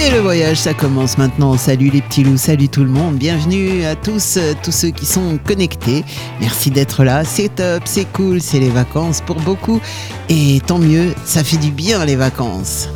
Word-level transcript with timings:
Et 0.00 0.10
le 0.10 0.20
voyage, 0.20 0.58
ça 0.58 0.74
commence 0.74 1.18
maintenant. 1.18 1.56
Salut 1.56 1.90
les 1.90 2.02
petits 2.02 2.22
loups, 2.22 2.36
salut 2.36 2.68
tout 2.68 2.84
le 2.84 2.90
monde. 2.90 3.16
Bienvenue 3.16 3.84
à 3.84 3.96
tous, 3.96 4.36
euh, 4.36 4.54
tous 4.62 4.70
ceux 4.70 4.90
qui 4.90 5.06
sont 5.06 5.38
connectés. 5.44 6.04
Merci 6.40 6.70
d'être 6.70 7.02
là. 7.02 7.24
C'est 7.24 7.56
top, 7.56 7.82
c'est 7.84 8.06
cool, 8.12 8.40
c'est 8.40 8.60
les 8.60 8.70
vacances 8.70 9.20
pour 9.20 9.36
beaucoup. 9.40 9.80
Et 10.28 10.60
tant 10.66 10.78
mieux, 10.78 11.14
ça 11.24 11.42
fait 11.42 11.56
du 11.56 11.72
bien 11.72 12.04
les 12.04 12.16
vacances. 12.16 12.88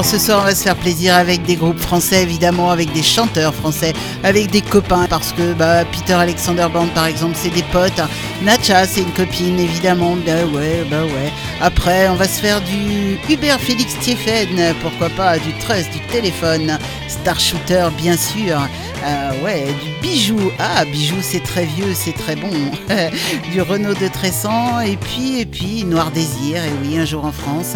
Alors 0.00 0.12
ce 0.12 0.18
soir, 0.18 0.40
on 0.40 0.44
va 0.46 0.54
se 0.54 0.62
faire 0.62 0.76
plaisir 0.76 1.14
avec 1.14 1.42
des 1.42 1.56
groupes 1.56 1.78
français, 1.78 2.22
évidemment, 2.22 2.70
avec 2.70 2.90
des 2.94 3.02
chanteurs 3.02 3.54
français, 3.54 3.92
avec 4.24 4.50
des 4.50 4.62
copains, 4.62 5.06
parce 5.10 5.34
que 5.34 5.52
bah, 5.52 5.84
Peter 5.84 6.14
Alexander 6.14 6.68
Band, 6.72 6.86
par 6.94 7.04
exemple, 7.04 7.36
c'est 7.36 7.50
des 7.50 7.62
potes. 7.64 8.00
Nacha, 8.40 8.86
c'est 8.86 9.02
une 9.02 9.12
copine, 9.12 9.60
évidemment. 9.60 10.16
Bah 10.24 10.46
ouais, 10.54 10.86
bah 10.90 11.04
ouais. 11.04 11.30
Après, 11.62 12.08
on 12.08 12.14
va 12.14 12.26
se 12.26 12.40
faire 12.40 12.62
du 12.62 13.18
Hubert 13.28 13.60
Félix 13.60 13.98
Tiefen, 13.98 14.74
pourquoi 14.80 15.10
pas, 15.10 15.38
du 15.38 15.52
Trust, 15.58 15.90
du 15.92 16.00
téléphone, 16.10 16.78
Star 17.06 17.38
Shooter, 17.38 17.88
bien 17.98 18.16
sûr. 18.16 18.58
Euh, 19.04 19.44
ouais, 19.44 19.66
du 19.82 19.90
bijou. 20.00 20.38
Ah, 20.58 20.86
bijou, 20.86 21.16
c'est 21.20 21.42
très 21.42 21.66
vieux, 21.66 21.92
c'est 21.94 22.14
très 22.14 22.34
bon. 22.34 22.50
du 23.52 23.60
Renault 23.60 23.92
de 23.92 24.08
Tressan, 24.08 24.80
et 24.80 24.96
puis, 24.96 25.40
et 25.40 25.44
puis, 25.44 25.84
Noir 25.84 26.10
Désir, 26.10 26.64
et 26.64 26.72
oui, 26.82 26.98
un 26.98 27.04
jour 27.04 27.26
en 27.26 27.32
France. 27.32 27.74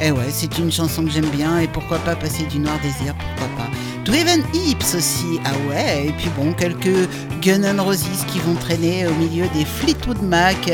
Et 0.00 0.10
ouais, 0.10 0.28
c'est 0.30 0.58
une 0.58 0.72
chanson 0.72 1.04
que 1.04 1.10
j'aime 1.10 1.30
bien, 1.30 1.60
et 1.60 1.68
pourquoi 1.68 1.98
pas 1.98 2.16
passer 2.16 2.42
du 2.44 2.58
Noir 2.58 2.80
Désir, 2.82 3.14
pourquoi 3.14 3.56
pas. 3.56 3.70
Driven 4.04 4.42
Hips 4.54 4.96
aussi, 4.96 5.38
ah 5.44 5.52
ouais, 5.68 6.06
et 6.08 6.12
puis 6.12 6.30
bon, 6.36 6.52
quelques 6.52 7.08
Gun 7.42 7.62
N' 7.62 7.80
Roses 7.80 8.24
qui 8.26 8.40
vont 8.40 8.54
traîner 8.54 9.06
au 9.06 9.14
milieu 9.14 9.46
des 9.54 9.64
Fleetwood 9.64 10.22
Mac, 10.22 10.70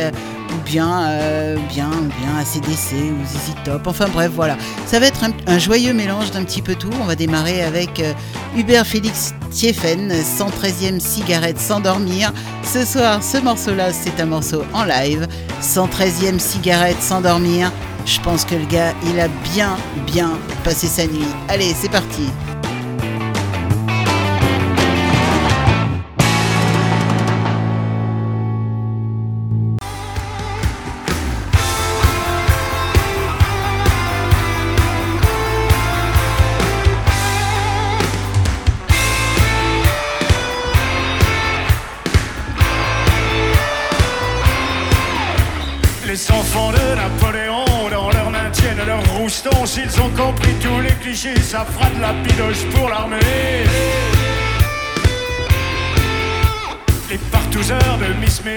ou 0.52 0.64
bien, 0.64 1.08
euh, 1.08 1.56
bien, 1.68 1.90
bien 1.90 2.36
ACDC 2.38 2.94
ou 2.94 3.24
ZZ 3.26 3.54
Top, 3.64 3.86
enfin 3.86 4.08
bref, 4.08 4.30
voilà. 4.34 4.56
Ça 4.86 5.00
va 5.00 5.06
être 5.06 5.24
un, 5.46 5.58
joyeux 5.58 5.92
mélange 5.92 6.30
d'un 6.30 6.44
petit 6.44 6.62
peu 6.62 6.74
tout. 6.74 6.90
On 7.00 7.04
va 7.04 7.14
démarrer 7.14 7.62
avec 7.62 8.00
euh, 8.00 8.12
Hubert 8.56 8.86
Félix 8.86 9.34
Tiefen, 9.50 10.12
113e 10.12 11.00
cigarette 11.00 11.58
sans 11.58 11.80
dormir. 11.80 12.32
Ce 12.62 12.84
soir, 12.84 13.22
ce 13.22 13.38
morceau-là, 13.38 13.92
c'est 13.92 14.20
un 14.20 14.26
morceau 14.26 14.64
en 14.72 14.84
live. 14.84 15.26
113e 15.62 16.38
cigarette 16.38 17.00
sans 17.00 17.20
dormir. 17.20 17.72
Je 18.04 18.20
pense 18.20 18.44
que 18.44 18.54
le 18.54 18.66
gars, 18.66 18.94
il 19.10 19.18
a 19.18 19.28
bien, 19.52 19.76
bien 20.06 20.38
passé 20.62 20.86
sa 20.86 21.06
nuit. 21.06 21.26
Allez, 21.48 21.74
c'est 21.74 21.90
parti. 21.90 22.28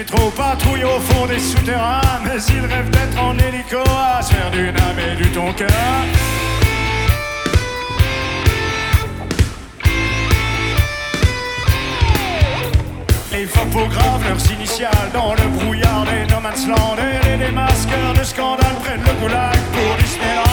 Métro 0.00 0.30
patrouillent 0.30 0.84
au 0.84 0.98
fond 0.98 1.26
des 1.26 1.38
souterrains, 1.38 2.00
mais 2.24 2.42
ils 2.48 2.64
rêvent 2.64 2.88
d'être 2.88 3.22
en 3.22 3.36
hélico 3.36 3.82
à 3.86 4.22
se 4.22 4.32
faire 4.32 4.50
du 4.50 4.68
âme 4.68 4.98
et 4.98 5.14
du 5.14 5.30
tonka. 5.30 5.66
Les 13.30 13.44
photographes, 13.44 14.26
leurs 14.26 14.52
initiales 14.52 15.10
dans 15.12 15.34
le 15.34 15.46
brouillard 15.58 16.06
des 16.06 16.32
No 16.32 16.40
Man's 16.40 16.66
Land 16.66 16.96
et 16.96 17.28
les 17.28 17.44
démasqueurs 17.44 18.14
de 18.18 18.24
scandale 18.24 18.76
prennent 18.82 19.04
le 19.04 19.20
goulag 19.20 19.58
pour 19.74 19.96
Disneyland. 19.98 20.49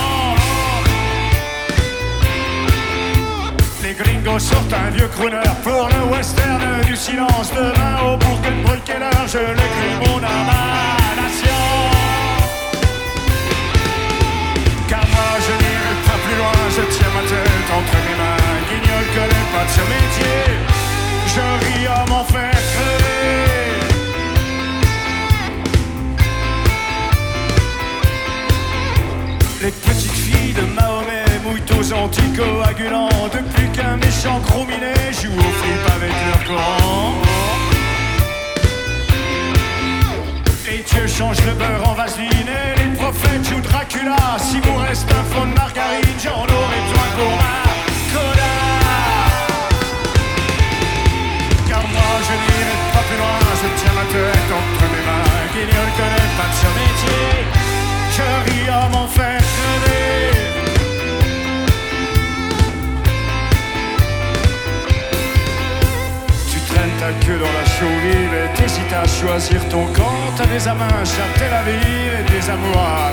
Gringos 3.97 4.39
sortent 4.39 4.73
un 4.73 4.89
vieux 4.91 5.07
crooner 5.07 5.49
pour 5.63 5.89
le 5.89 6.15
western 6.15 6.81
du 6.85 6.95
silence. 6.95 7.51
Demain 7.53 7.95
au 8.05 8.17
Keller, 8.85 9.23
je 9.27 9.39
l'écris 9.39 9.95
mon 9.99 10.19
nation. 10.19 11.61
Car 14.87 15.05
moi 15.13 15.29
je 15.45 15.53
n'irai 15.61 15.93
pas 16.05 16.19
plus 16.23 16.37
loin, 16.41 16.59
je 16.75 16.83
tiens 16.95 17.11
ma 17.15 17.23
tête 17.31 17.69
entre 17.77 17.97
mes 18.05 18.17
mains. 18.21 18.47
Guignol 18.69 19.05
connaît 19.15 19.47
pas 19.53 19.65
de 19.65 19.71
ce 19.77 19.83
métier, 19.93 20.39
je 21.33 21.45
ris 21.65 21.87
à 21.87 22.05
m'en 22.09 22.23
faire 22.23 22.51
crever. 22.51 23.46
Aux 31.77 31.93
anticoagulants 31.93 33.29
Depuis 33.31 33.69
qu'un 33.71 33.97
méchant 33.97 34.39
gros 34.39 34.65
joue 34.65 35.37
au 35.37 35.51
flip 35.59 35.83
avec 35.95 36.13
leur 36.27 36.43
coran 36.45 37.13
Les 40.65 40.79
dieux 40.79 41.07
changent 41.07 41.45
le 41.45 41.53
beurre 41.53 41.89
en 41.89 41.93
vaseline 41.93 42.29
Et 42.31 42.79
les 42.79 42.95
prophètes 42.95 43.47
jouent 43.47 43.61
Dracula. 43.61 44.37
Si 44.39 44.59
vous 44.59 44.77
reste 44.77 45.09
un 45.11 45.23
fond 45.31 45.45
de 45.45 45.53
margarine 45.53 46.17
J'en 46.23 46.41
aurai 46.41 46.79
besoin 46.85 47.09
pour 47.17 47.33
ma 47.41 47.55
coda 48.13 48.55
Car 51.69 51.83
moi 51.93 52.11
je 52.27 52.33
n'irai 52.41 52.75
pas 52.93 53.03
plus 53.07 53.17
loin. 53.21 53.39
Je 53.61 53.69
tiens 53.79 53.93
ma 53.93 54.05
tête 54.13 54.49
entre 54.59 54.83
mes 54.93 55.03
mains. 55.07 55.45
Guignol 55.53 55.89
connaît 55.97 56.31
pas 56.37 56.49
de 56.51 56.57
ce 56.61 56.69
métier 56.77 57.23
Je 58.15 58.25
ris 58.45 58.69
à 58.69 58.89
m'en 58.89 59.07
faire 59.07 59.46
ta 67.07 67.13
queue 67.25 67.39
dans 67.39 67.53
la 67.59 67.65
chauve 67.65 67.99
vive 68.03 68.33
et 68.33 68.49
t'hésites 68.57 68.93
à 68.93 69.07
choisir 69.07 69.59
ton 69.69 69.85
camp. 69.93 70.17
T'as 70.35 70.45
des 70.45 70.67
amants 70.67 70.83
à 70.83 71.39
Tel 71.39 71.53
Aviv 71.53 72.11
et 72.19 72.25
des 72.31 72.49
amours 72.49 72.77
à. 72.77 73.11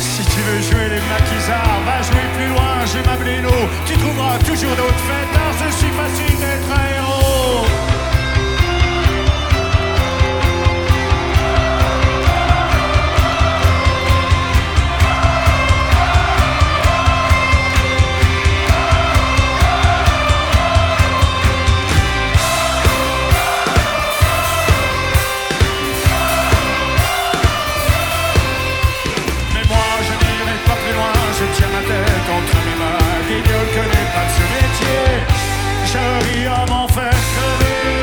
Si 0.00 0.22
tu 0.24 0.40
veux 0.46 0.62
jouer 0.68 0.88
les 0.94 1.02
maquisards, 1.12 1.80
va 1.86 1.98
jouer 2.08 2.26
plus 2.36 2.48
loin, 2.48 2.72
j'ai 2.90 3.02
ma 3.08 3.16
bléno. 3.16 3.54
Tu 3.86 3.94
trouveras 3.94 4.38
toujours 4.38 4.74
d'autres 4.76 5.04
fêtards, 5.10 5.56
je 5.62 5.74
suis 5.80 5.92
facile 6.00 6.38
d'être 6.38 7.01
pas 34.14 34.28
ce 34.36 34.44
métier, 34.54 35.02
je 35.92 36.02
ris 36.24 36.46
à 36.46 36.66
m'en 36.70 36.88
faire 36.88 37.20
crever? 37.32 38.02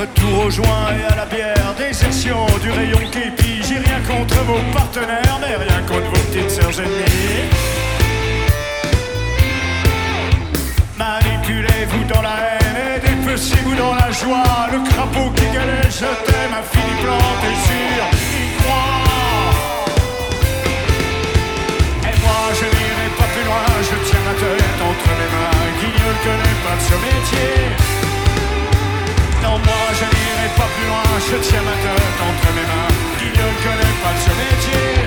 Retour 0.00 0.46
au 0.46 0.50
joint 0.50 0.88
et 0.98 1.12
à 1.12 1.16
la 1.16 1.26
bière, 1.26 1.74
des 1.76 1.88
désertion 1.88 2.46
du 2.62 2.70
rayon 2.70 2.98
qui 2.98 3.20
képi. 3.20 3.62
J'ai 3.66 3.78
rien 3.78 4.00
contre 4.06 4.36
vos 4.44 4.62
partenaires, 4.72 5.38
mais 5.40 5.56
rien 5.56 5.80
contre 5.88 6.08
vos 6.12 6.24
petites 6.28 6.50
sœurs 6.50 6.80
ennemies. 6.80 7.48
Manipulez-vous 10.96 12.04
dans 12.12 12.22
la 12.22 12.36
haine 12.50 12.76
et 12.96 13.00
dépecez-vous 13.08 13.74
dans 13.74 13.94
la 13.94 14.10
joie. 14.10 14.68
Le 14.72 14.78
crapaud 14.88 15.30
qui 15.36 15.46
galère, 15.52 15.90
je 15.90 16.10
t'aime, 16.26 16.54
infini 16.60 16.94
plan 17.02 17.18
désir. 17.42 18.27
Entre 24.88 25.10
mes 25.18 25.30
mains. 25.34 25.66
Guignol 25.80 26.16
connaît 26.24 26.58
pas 26.64 26.76
de 26.78 26.84
ce 26.88 26.96
métier. 27.06 27.52
Non, 29.42 29.54
moi 29.66 29.84
je 29.98 30.06
n'irai 30.14 30.48
pas 30.56 30.68
plus 30.74 30.86
loin, 30.90 31.08
je 31.28 31.36
tiens 31.46 31.64
ma 31.68 31.76
tête 31.84 32.18
entre 32.28 32.48
mes 32.56 32.66
mains. 32.70 32.92
Guignol 33.18 33.54
connaît 33.64 33.96
pas 34.02 34.12
de 34.16 34.20
ce 34.26 34.32
métier. 34.42 34.97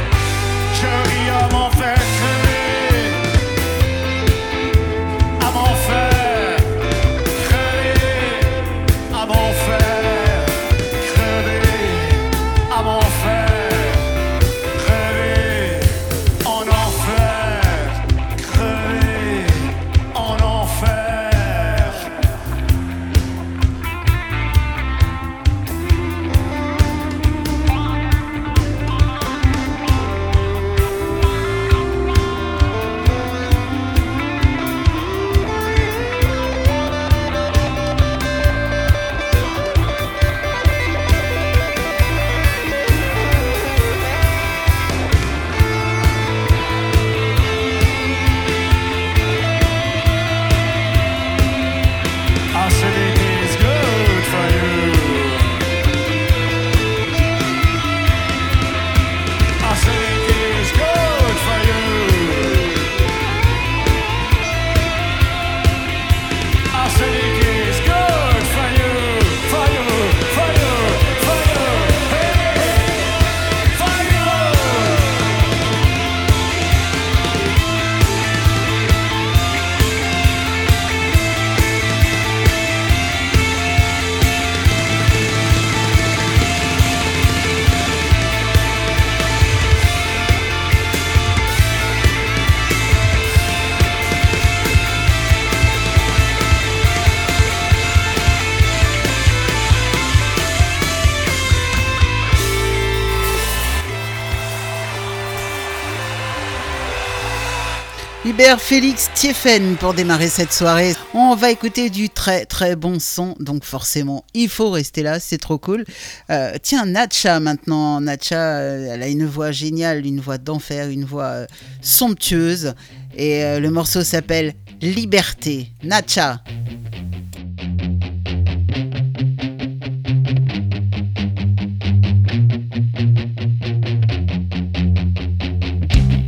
Félix 108.57 109.09
Thieffen 109.13 109.75
pour 109.75 109.93
démarrer 109.93 110.29
cette 110.29 110.53
soirée. 110.53 110.93
On 111.13 111.35
va 111.35 111.51
écouter 111.51 111.89
du 111.89 112.09
très 112.09 112.45
très 112.45 112.75
bon 112.77 112.97
son, 112.97 113.35
donc 113.39 113.65
forcément 113.65 114.23
il 114.33 114.47
faut 114.47 114.71
rester 114.71 115.03
là, 115.03 115.19
c'est 115.19 115.37
trop 115.37 115.57
cool. 115.57 115.83
Euh, 116.29 116.53
tiens, 116.61 116.85
Natcha 116.85 117.39
maintenant. 117.39 117.99
Natcha, 117.99 118.57
euh, 118.57 118.93
elle 118.93 119.03
a 119.03 119.07
une 119.07 119.25
voix 119.25 119.51
géniale, 119.51 120.05
une 120.05 120.21
voix 120.21 120.37
d'enfer, 120.37 120.89
une 120.89 121.03
voix 121.03 121.25
euh, 121.25 121.45
somptueuse. 121.81 122.73
Et 123.17 123.59
le 123.59 123.69
morceau 123.69 124.03
s'appelle 124.03 124.53
Liberté. 124.81 125.73
Natcha. 125.83 126.41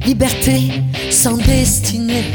Liberté 0.05 0.83
sans 1.23 1.37
destinée, 1.37 2.25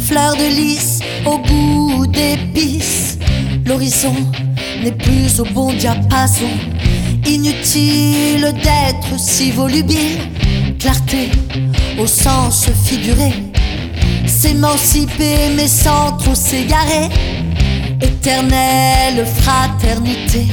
fleur 0.00 0.34
de 0.36 0.48
lys 0.56 1.00
au 1.26 1.36
goût 1.36 2.06
d'épices. 2.06 3.18
L'horizon 3.66 4.14
n'est 4.82 4.92
plus 4.92 5.38
au 5.38 5.44
bon 5.44 5.74
diapason. 5.74 6.48
Inutile 7.26 8.54
d'être 8.54 9.18
si 9.18 9.50
volubile, 9.50 10.16
clarté 10.78 11.28
au 11.98 12.06
sens 12.06 12.70
figuré. 12.86 13.34
S'émanciper 14.24 15.50
mais 15.54 15.68
sans 15.68 16.12
trop 16.16 16.34
s'égarer. 16.34 17.10
Éternelle 18.00 19.26
fraternité 19.42 20.46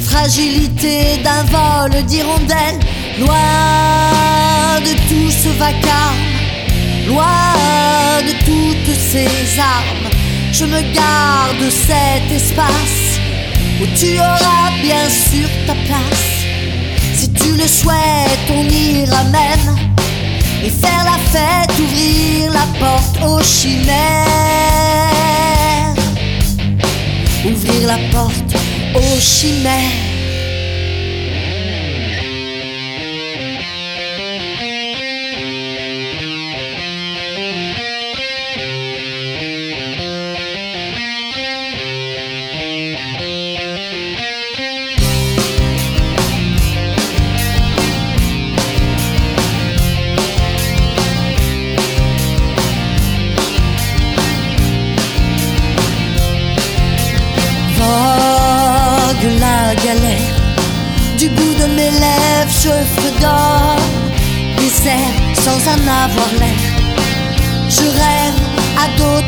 fragilité 0.00 1.18
d'un 1.22 1.44
vol 1.44 2.02
d'hirondelles, 2.06 2.80
loin 3.20 4.27
de 4.80 4.94
tout 5.08 5.30
ce 5.30 5.48
vacarme, 5.58 6.24
loin 7.08 7.52
de 8.22 8.32
toutes 8.44 8.94
ces 8.96 9.58
armes. 9.58 10.08
Je 10.52 10.64
me 10.64 10.80
garde 10.94 11.70
cet 11.70 12.30
espace 12.30 13.18
où 13.80 13.86
tu 13.96 14.18
auras 14.18 14.70
bien 14.80 15.08
sûr 15.08 15.48
ta 15.66 15.74
place. 15.86 16.46
Si 17.14 17.32
tu 17.32 17.52
le 17.56 17.66
souhaites, 17.66 18.50
on 18.50 18.64
ira 18.68 19.24
même 19.24 19.76
et 20.64 20.70
faire 20.70 21.04
la 21.04 21.18
fête, 21.32 21.78
ouvrir 21.80 22.52
la 22.52 22.66
porte 22.78 23.18
aux 23.26 23.42
chimères. 23.42 23.96
Ouvrir 27.44 27.86
la 27.86 27.98
porte 28.12 28.54
aux 28.94 29.20
chimères. 29.20 30.07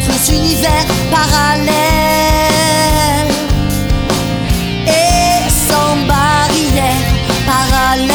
D'autres 0.01 0.33
univers 0.33 0.87
parallèles 1.11 1.71
Et 4.87 5.49
sans 5.51 5.97
barrière 6.07 7.07
parallèle 7.47 8.09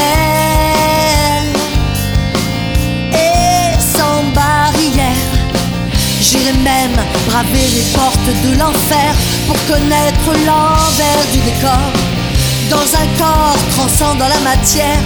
Et 3.14 3.80
sans 3.80 4.24
barrière 4.34 5.30
J'irai 6.22 6.54
même 6.54 6.98
braver 7.28 7.68
les 7.76 7.86
portes 7.94 8.32
de 8.44 8.60
l'enfer 8.60 9.14
pour 9.48 9.58
connaître 9.68 10.32
l'envers 10.46 11.26
du 11.32 11.40
décor. 11.40 11.92
Dans 12.70 12.96
un 12.98 13.08
corps 13.20 13.58
transcendant 13.76 14.28
la 14.28 14.40
matière, 14.40 15.04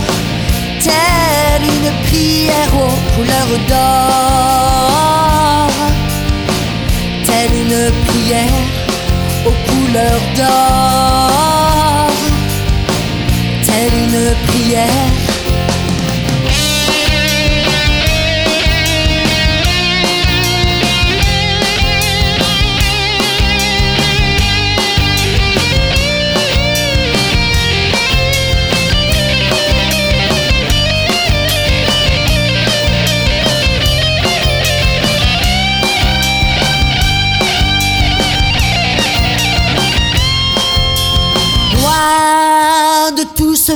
telle 0.81 1.63
une 1.63 1.91
prière 2.07 2.73
aux 2.73 3.15
couleurs 3.15 3.59
d'or 3.67 5.18
telle 7.39 7.55
une 7.55 7.91
prière 8.05 8.65
aux 9.45 9.57
couleurs 9.69 10.25
d'or, 10.35 12.11
telle 13.65 13.93
une 13.93 14.35
prière 14.47 15.28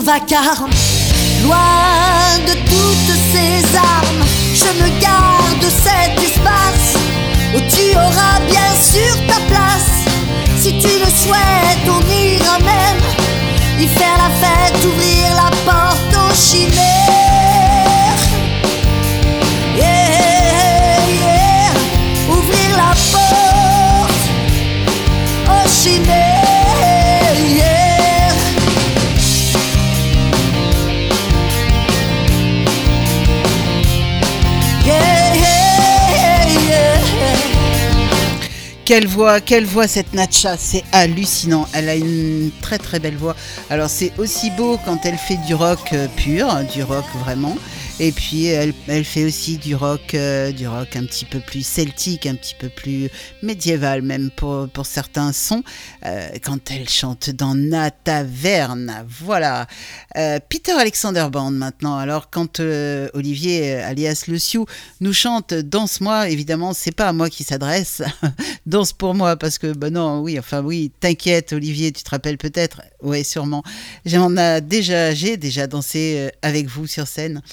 vacarme, 0.03 0.69
loin 1.43 2.38
de 2.45 2.53
toutes 2.53 3.17
ces 3.31 3.77
armes. 3.77 4.25
Je 4.53 4.69
me 4.81 4.89
garde 5.00 5.65
cet 5.83 6.22
espace 6.22 6.95
où 7.55 7.60
tu 7.60 7.95
auras 7.95 8.39
bien 8.48 8.72
sûr 8.81 9.15
ta 9.27 9.39
place. 9.48 10.03
Si 10.60 10.77
tu 10.77 11.00
le 11.00 11.10
souhaites, 11.10 11.88
on 11.88 12.01
ira 12.12 12.60
même 12.60 13.01
y 13.79 13.88
faire 13.88 14.17
la 14.17 14.29
fête, 14.41 14.86
ouvrir 14.86 15.36
la 15.36 15.50
porte 15.72 16.12
Quelle 38.93 39.07
voix, 39.07 39.41
quelle 39.41 39.65
voix 39.65 39.88
cette 39.88 40.13
Natcha, 40.13 40.55
c'est 40.55 40.83
hallucinant. 40.91 41.67
Elle 41.73 41.89
a 41.89 41.95
une 41.95 42.51
très 42.62 42.77
très 42.77 43.00
belle 43.00 43.17
voix. 43.17 43.35
Alors 43.71 43.89
c'est 43.89 44.12
aussi 44.19 44.51
beau 44.51 44.77
quand 44.85 45.03
elle 45.03 45.17
fait 45.17 45.39
du 45.47 45.55
rock 45.55 45.79
euh, 45.93 46.07
pur, 46.15 46.47
du 46.71 46.83
rock 46.83 47.03
vraiment. 47.25 47.57
Et 48.00 48.12
puis 48.12 48.47
elle, 48.47 48.73
fait 49.05 49.23
aussi 49.23 49.57
du 49.57 49.75
rock, 49.75 50.15
euh, 50.15 50.51
du 50.51 50.67
rock 50.67 50.95
un 50.95 51.05
petit 51.05 51.25
peu 51.25 51.39
plus 51.39 51.63
celtique, 51.63 52.25
un 52.25 52.33
petit 52.33 52.55
peu 52.57 52.67
plus 52.67 53.07
médiéval 53.43 54.01
même 54.01 54.31
pour, 54.31 54.67
certains 54.83 55.31
sons. 55.31 55.63
Euh, 56.03 56.29
quand 56.43 56.71
elle 56.71 56.89
chante 56.89 57.29
dans 57.29 57.53
Na 57.53 57.91
Taverne, 57.91 59.05
voilà. 59.07 59.67
Euh, 60.17 60.39
Peter 60.50 60.71
Alexander 60.71 61.27
Band 61.31 61.51
maintenant. 61.51 61.95
Alors 61.97 62.31
quand 62.31 62.59
Olivier, 63.13 63.75
alias 63.75 64.23
Le 64.27 64.39
Sioux, 64.39 64.65
nous 65.00 65.13
chante 65.13 65.53
Danse-moi, 65.53 66.29
évidemment 66.29 66.73
c'est 66.73 66.95
pas 66.95 67.07
à 67.07 67.13
moi 67.13 67.29
qui 67.29 67.43
s'adresse. 67.43 68.01
Danse 68.65 68.91
pour 68.93 69.13
moi 69.13 69.35
parce 69.35 69.59
que 69.59 69.71
bah 69.71 69.91
non, 69.91 70.21
oui, 70.21 70.39
enfin 70.39 70.63
oui, 70.63 70.91
t'inquiète 71.00 71.53
Olivier, 71.53 71.91
tu 71.91 72.01
te 72.01 72.09
rappelles 72.09 72.39
peut-être, 72.39 72.81
ouais 73.03 73.23
sûrement. 73.23 73.62
J'en 74.03 74.35
ai 74.35 74.62
déjà, 74.62 75.13
j'ai 75.13 75.38
déjà 75.38 75.67
dansé 75.67 76.31
avec 76.41 76.65
vous 76.65 76.88
sur 76.88 77.07
scène. 77.07 77.43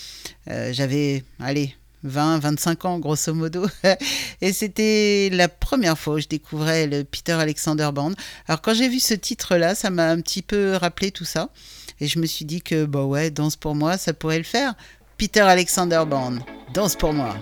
Euh, 0.49 0.73
j'avais, 0.73 1.25
allez, 1.39 1.75
20, 2.03 2.39
25 2.39 2.85
ans 2.85 2.99
grosso 2.99 3.35
modo. 3.35 3.67
Et 4.41 4.53
c'était 4.53 5.31
la 5.33 5.49
première 5.49 5.99
fois 5.99 6.17
que 6.17 6.23
je 6.23 6.29
découvrais 6.29 6.87
le 6.87 7.05
Peter 7.05 7.33
Alexander 7.33 7.91
Band. 7.93 8.13
Alors 8.49 8.63
quand 8.63 8.75
j'ai 8.75 8.89
vu 8.89 9.01
ce 9.01 9.15
titre-là, 9.15 9.75
ça 9.75 9.91
m'a 9.91 10.09
un 10.09 10.21
petit 10.21 10.43
peu 10.43 10.77
rappelé 10.77 11.11
tout 11.11 11.25
ça. 11.25 11.51
Et 12.01 12.07
je 12.07 12.19
me 12.19 12.27
suis 12.27 12.45
dit 12.45 12.63
que, 12.63 12.87
bah 12.87 13.05
ouais, 13.05 13.31
danse 13.31 13.57
pour 13.57 13.75
moi, 13.75 13.99
ça 13.99 14.15
pourrait 14.15 14.39
le 14.39 14.45
faire. 14.45 14.75
Peter 15.19 15.41
Alexander 15.41 16.03
Band, 16.09 16.39
danse 16.73 16.97
pour 16.97 17.13
moi. 17.13 17.37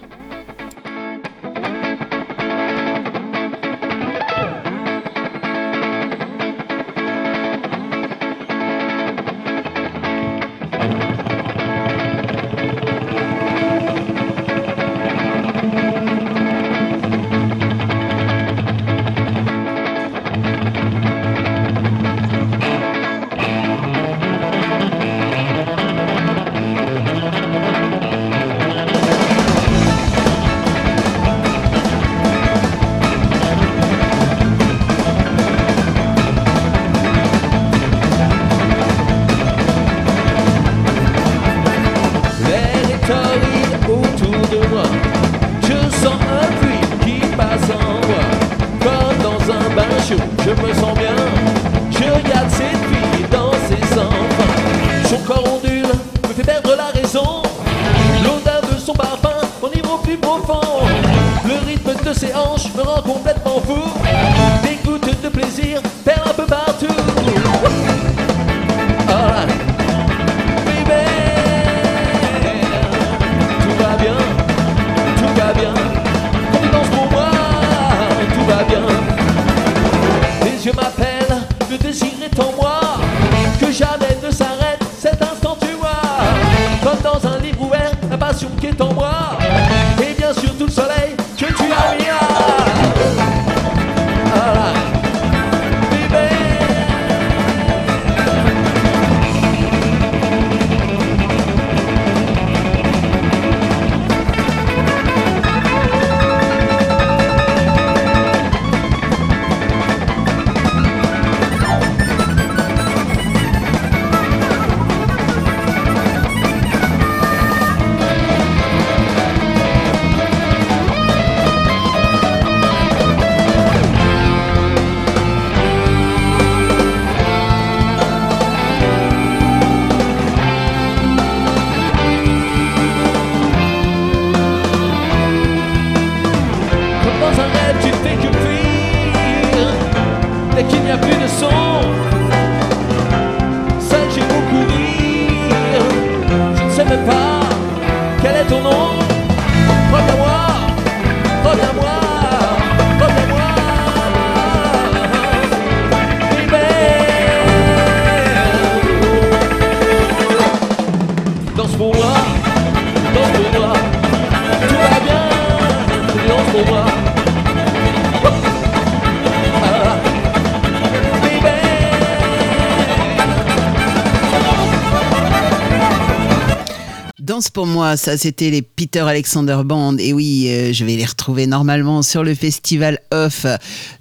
Pour 177.50 177.66
moi, 177.66 177.96
ça 177.96 178.16
c'était 178.16 178.50
les 178.50 178.62
Peter 178.62 179.00
Alexander 179.00 179.58
Band. 179.64 179.96
Et 179.98 180.12
oui, 180.12 180.46
euh, 180.48 180.72
je 180.72 180.84
vais 180.84 180.96
les 180.96 181.04
retrouver 181.04 181.46
normalement 181.46 182.02
sur 182.02 182.24
le 182.24 182.34
festival 182.34 182.98
Off 183.12 183.46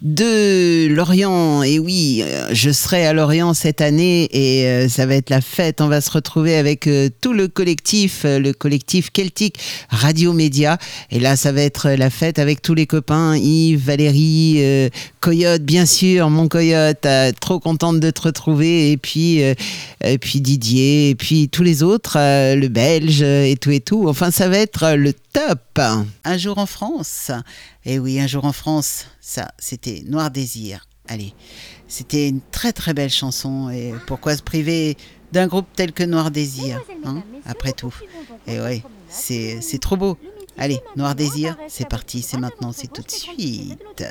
de 0.01 0.87
Lorient. 0.87 1.63
Et 1.63 1.79
oui, 1.79 2.23
euh, 2.23 2.49
je 2.51 2.71
serai 2.71 3.05
à 3.05 3.13
Lorient 3.13 3.53
cette 3.53 3.81
année 3.81 4.29
et 4.31 4.65
euh, 4.65 4.89
ça 4.89 5.05
va 5.05 5.15
être 5.15 5.29
la 5.29 5.41
fête. 5.41 5.81
On 5.81 5.87
va 5.87 6.01
se 6.01 6.11
retrouver 6.11 6.55
avec 6.55 6.89
tout 7.21 7.33
le 7.33 7.47
collectif, 7.47 8.23
le 8.23 8.51
collectif 8.53 9.09
Celtic 9.13 9.59
Radio 9.89 10.33
Média. 10.33 10.77
Et 11.11 11.19
là, 11.19 11.35
ça 11.35 11.51
va 11.51 11.61
être 11.61 11.89
la 11.89 12.09
fête 12.09 12.39
avec 12.39 12.61
tous 12.61 12.73
les 12.73 12.85
copains, 12.85 13.37
Yves, 13.37 13.85
Valérie, 13.85 14.61
Coyote, 15.19 15.63
bien 15.63 15.85
sûr, 15.85 16.29
mon 16.29 16.47
Coyote, 16.47 17.07
trop 17.39 17.59
contente 17.59 17.99
de 17.99 18.09
te 18.09 18.21
retrouver. 18.21 18.91
Et 18.91 18.97
puis, 18.97 19.39
et 19.39 20.17
puis 20.19 20.41
Didier, 20.41 21.09
et 21.09 21.15
puis 21.15 21.49
tous 21.49 21.63
les 21.63 21.83
autres, 21.83 22.17
le 22.17 22.67
belge 22.67 23.23
et 23.45 23.57
tout 23.57 23.71
et 23.71 23.79
tout. 23.79 24.07
Enfin, 24.07 24.31
ça 24.31 24.49
va 24.49 24.57
être 24.57 24.93
le 24.95 25.13
top. 25.13 25.79
Un 26.23 26.37
jour 26.37 26.57
en 26.57 26.65
France. 26.65 27.31
Eh 27.85 27.99
oui, 27.99 28.19
un 28.19 28.27
jour 28.27 28.45
en 28.45 28.53
France, 28.53 29.05
ça, 29.21 29.49
c'était 29.57 30.03
Noir 30.05 30.31
Désir. 30.31 30.85
Allez, 31.07 31.33
c'était 31.87 32.27
une 32.27 32.41
très 32.51 32.73
très 32.73 32.93
belle 32.93 33.09
chanson. 33.09 33.69
Et 33.69 33.93
pourquoi 34.05 34.35
se 34.35 34.43
priver 34.43 34.97
d'un 35.31 35.47
groupe 35.47 35.67
tel 35.75 35.93
que 35.93 36.03
Noir 36.03 36.31
Désir, 36.31 36.81
hein, 37.05 37.23
après 37.45 37.71
tout 37.71 37.93
Et 38.47 38.55
eh 38.55 38.61
oui, 38.61 38.83
c'est 39.09 39.79
trop 39.79 39.97
beau. 39.97 40.17
Allez, 40.57 40.79
Noir 40.95 41.15
Désir, 41.15 41.55
c'est 41.67 41.87
parti, 41.87 42.21
c'est 42.21 42.37
maintenant, 42.37 42.71
c'est 42.71 42.91
tout 42.91 43.03
de 43.03 43.11
suite. 43.11 44.03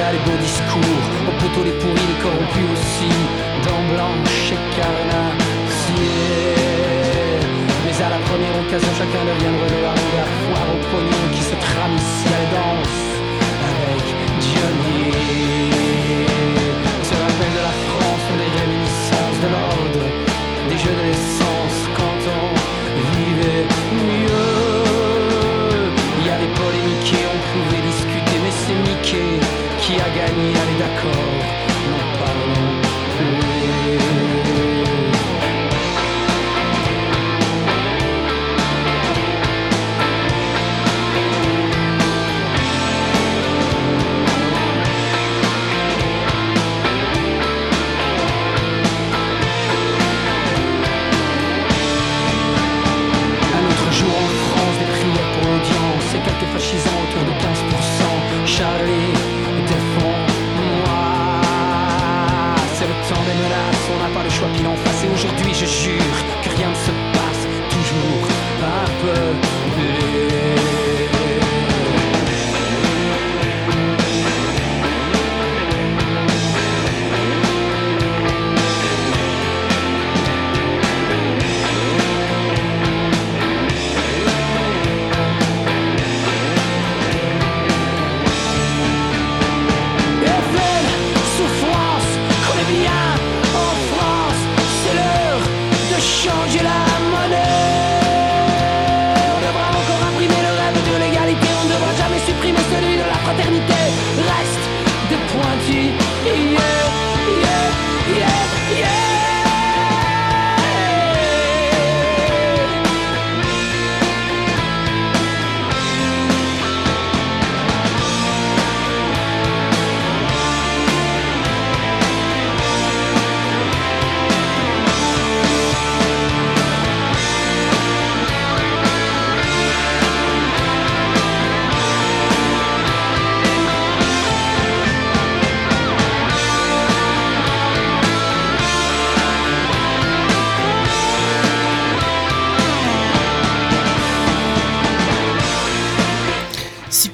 A 0.00 0.12
les 0.12 0.18
beaux 0.18 0.40
discours. 0.40 1.04
Au 1.28 1.32
poteau 1.40 1.64
les 1.64 1.76
pourris, 1.80 2.08
les 2.12 2.20
corrompus 2.22 2.68
aussi. 2.74 3.12
Dans 3.64 3.82
blanche 3.94 4.52
et 4.52 4.62
carnassier 4.76 6.16
Mais 7.84 7.96
à 8.04 8.08
la 8.10 8.20
première 8.28 8.56
occasion 8.62 8.92
chacun 8.98 9.24
deviendra 9.24 9.66
de 9.66 9.78
la 9.82 9.92
à 9.92 10.28
foire 10.42 10.68
au 10.74 10.78
pognon 10.90 11.24
Qui 11.32 11.42
se 11.42 11.56
trame 11.66 11.96
ici 11.96 12.28
à 12.28 12.44
danse 12.54 12.98
Avec 13.70 14.04
Johnny. 14.50 15.04
Se 17.08 17.14
rappelle 17.14 17.54
de 17.58 17.62
la 17.68 17.76
France 17.88 18.26
des 18.40 18.50
réminiscences 18.60 19.40
de 19.42 19.48
l'ordre 19.54 20.04
Des 20.68 20.78
jeux 20.78 20.96
de 21.00 21.04
l'essence 21.08 21.55
Mickey 29.88 29.94
qui 29.94 30.00
a 30.00 30.08
gagné, 30.10 30.50
allez 30.50 30.78
d'accord, 30.78 31.12
n'en 31.12 31.35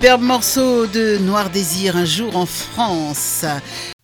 superbe 0.03 0.23
morceau 0.23 0.87
de 0.87 1.17
Noir 1.19 1.49
Désir, 1.49 1.97
un 1.97 2.05
jour 2.05 2.35
en 2.37 2.45
France. 2.45 3.45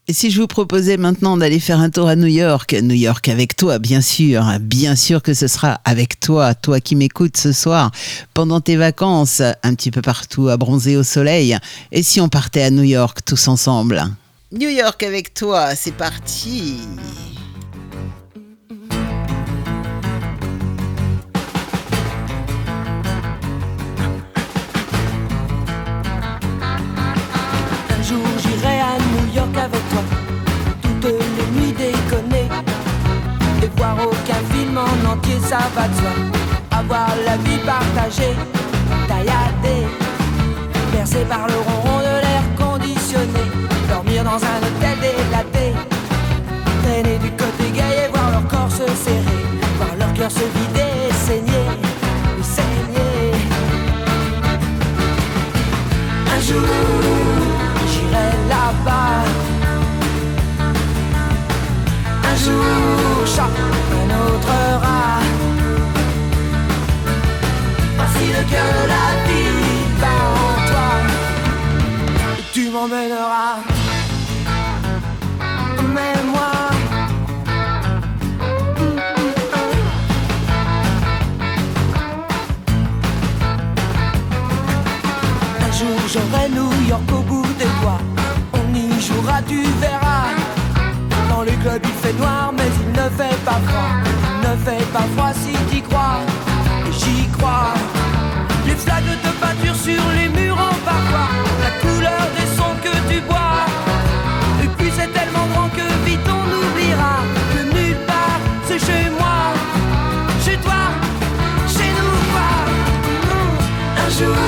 Et 0.06 0.12
si 0.12 0.30
je 0.30 0.40
vous 0.40 0.46
proposais 0.46 0.96
maintenant 0.96 1.36
d'aller 1.36 1.58
faire 1.58 1.80
un 1.80 1.90
tour 1.90 2.06
à 2.06 2.14
New 2.14 2.28
York, 2.28 2.72
New 2.80 2.94
York 2.94 3.28
avec 3.28 3.56
toi, 3.56 3.80
bien 3.80 4.00
sûr, 4.00 4.44
bien 4.60 4.94
sûr 4.94 5.24
que 5.24 5.34
ce 5.34 5.48
sera 5.48 5.80
avec 5.84 6.20
toi, 6.20 6.54
toi 6.54 6.78
qui 6.78 6.94
m'écoutes 6.94 7.36
ce 7.36 7.50
soir, 7.50 7.90
pendant 8.32 8.60
tes 8.60 8.76
vacances, 8.76 9.42
un 9.64 9.74
petit 9.74 9.90
peu 9.90 10.00
partout 10.00 10.48
à 10.48 10.56
bronzer 10.56 10.96
au 10.96 11.02
soleil. 11.02 11.58
Et 11.90 12.04
si 12.04 12.20
on 12.20 12.28
partait 12.28 12.62
à 12.62 12.70
New 12.70 12.84
York 12.84 13.18
tous 13.26 13.48
ensemble? 13.48 14.04
New 14.52 14.68
York 14.68 15.02
avec 15.02 15.34
toi, 15.34 15.74
c'est 15.74 15.96
parti 15.96 16.76
avec 29.56 29.88
toi. 29.90 30.02
Toutes 30.82 31.04
les 31.04 31.60
nuits 31.60 31.72
déconner 31.72 32.48
et 33.62 33.70
voir 33.76 33.96
aucun 34.02 34.40
film 34.52 34.78
en 34.78 35.12
entier, 35.12 35.38
ça 35.40 35.58
va 35.74 35.88
de 35.88 35.94
soi. 35.94 36.10
Avoir 36.70 37.08
la 37.24 37.36
vie 37.38 37.58
partagée, 37.64 38.34
tailladée, 39.08 39.86
percée 40.92 41.24
par 41.28 41.46
le 41.46 41.54
ronron 41.54 41.98
de 42.00 42.14
l'air 42.24 42.42
conditionné, 42.56 43.44
dormir 43.88 44.24
dans 44.24 44.40
un 44.52 44.58
hôtel 44.64 44.96
délaté, 45.00 45.74
traîner 46.82 47.18
du 47.18 47.30
côté 47.30 47.70
gay 47.74 48.06
et 48.06 48.08
voir 48.12 48.30
leur 48.30 48.46
corps 48.48 48.70
se 48.70 48.86
serrer, 49.04 49.40
voir 49.78 49.96
leur 49.98 50.12
cœur 50.14 50.30
se 50.30 50.38
vider 50.38 51.12
saigner, 51.26 51.66
saigner. 52.42 53.32
Un 56.34 56.40
jour 56.40 57.28
j'irai 57.90 58.48
là-bas 58.48 59.37
jour, 62.44 63.26
chat, 63.26 63.50
un 63.98 64.08
autre 64.24 64.54
rat. 64.82 65.22
Voici 67.96 68.26
le 68.36 68.42
cœur 68.50 68.68
de 68.78 68.84
la 68.94 69.06
vie 69.26 69.78
devant 70.00 70.54
toi. 70.70 70.88
Tu 72.52 72.70
m'emmèneras. 72.70 73.56
mais 75.94 76.14
moi, 76.32 76.52
Un 85.60 85.72
jour 85.72 85.98
j'aurai 86.12 86.48
New 86.48 86.88
York 86.88 87.02
au 87.12 87.22
bout 87.22 87.46
des 87.58 87.70
doigts. 87.80 88.00
On 88.52 88.74
y 88.74 89.00
jouera, 89.00 89.42
tu 89.42 89.62
verras 89.80 90.37
il 91.76 91.90
fait 92.02 92.12
noir, 92.14 92.52
mais 92.56 92.70
il 92.82 92.88
ne 92.92 93.08
fait 93.18 93.36
pas 93.44 93.60
froid. 93.66 93.92
Ne 94.42 94.56
fait 94.64 94.84
pas 94.92 95.06
froid 95.14 95.32
si 95.34 95.52
t'y 95.70 95.82
crois, 95.82 96.20
et 96.86 96.92
j'y 96.92 97.28
crois. 97.38 97.74
Les 98.66 98.74
flaques 98.74 99.04
de 99.04 99.30
peinture 99.40 99.76
sur 99.76 100.02
les 100.16 100.28
murs 100.28 100.58
en 100.58 100.74
parfois, 100.84 101.28
la 101.64 101.70
couleur 101.82 102.22
des 102.36 102.48
sons 102.56 102.76
que 102.82 102.94
tu 103.12 103.20
bois. 103.22 103.66
Et 104.62 104.68
puis 104.76 104.90
c'est 104.96 105.12
tellement 105.12 105.46
grand 105.52 105.68
que 105.68 105.86
vite 106.06 106.26
on 106.28 106.46
oubliera 106.62 107.16
que 107.52 107.60
nulle 107.74 107.96
part 108.06 108.40
c'est 108.66 108.78
chez 108.78 109.10
moi, 109.18 109.38
chez 110.44 110.56
toi, 110.58 110.82
chez 111.66 111.90
nous 111.98 112.18
pas. 112.34 112.58
Mmh, 113.26 114.06
un 114.06 114.10
jour. 114.18 114.47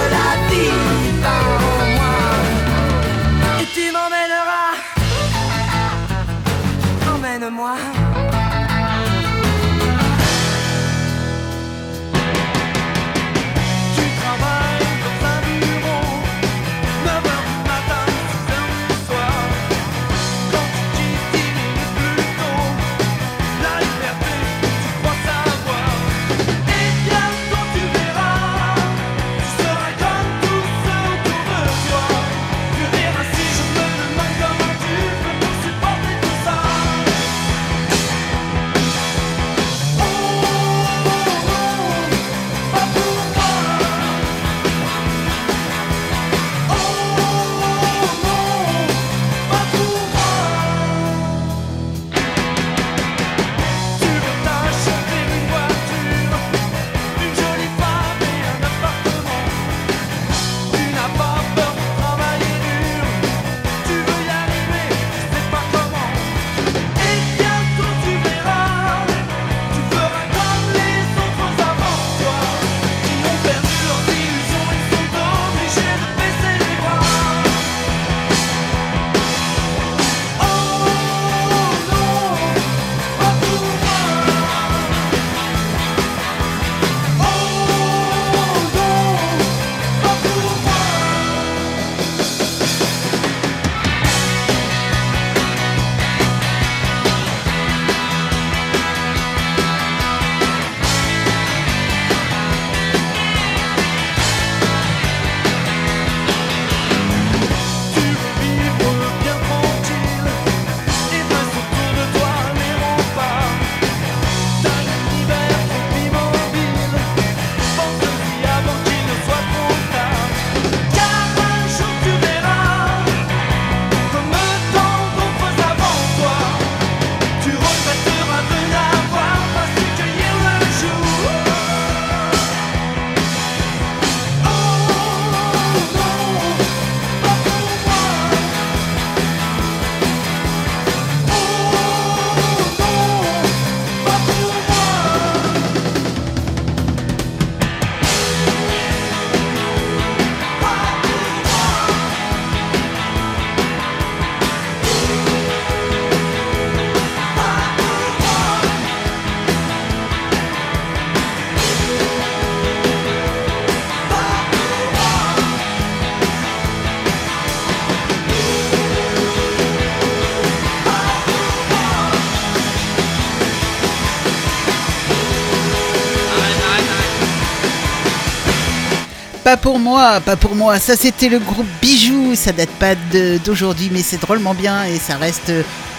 pas 179.51 179.57
pour 179.57 179.79
moi, 179.79 180.21
pas 180.21 180.37
pour 180.37 180.55
moi. 180.55 180.79
Ça, 180.79 180.95
c'était 180.95 181.27
le 181.27 181.39
groupe 181.39 181.67
Bijou. 181.81 182.35
Ça 182.35 182.53
date 182.53 182.69
pas 182.79 182.95
d'aujourd'hui, 183.43 183.89
mais 183.91 184.01
c'est 184.01 184.21
drôlement 184.21 184.53
bien 184.53 184.85
et 184.85 184.97
ça 184.97 185.17
reste 185.17 185.51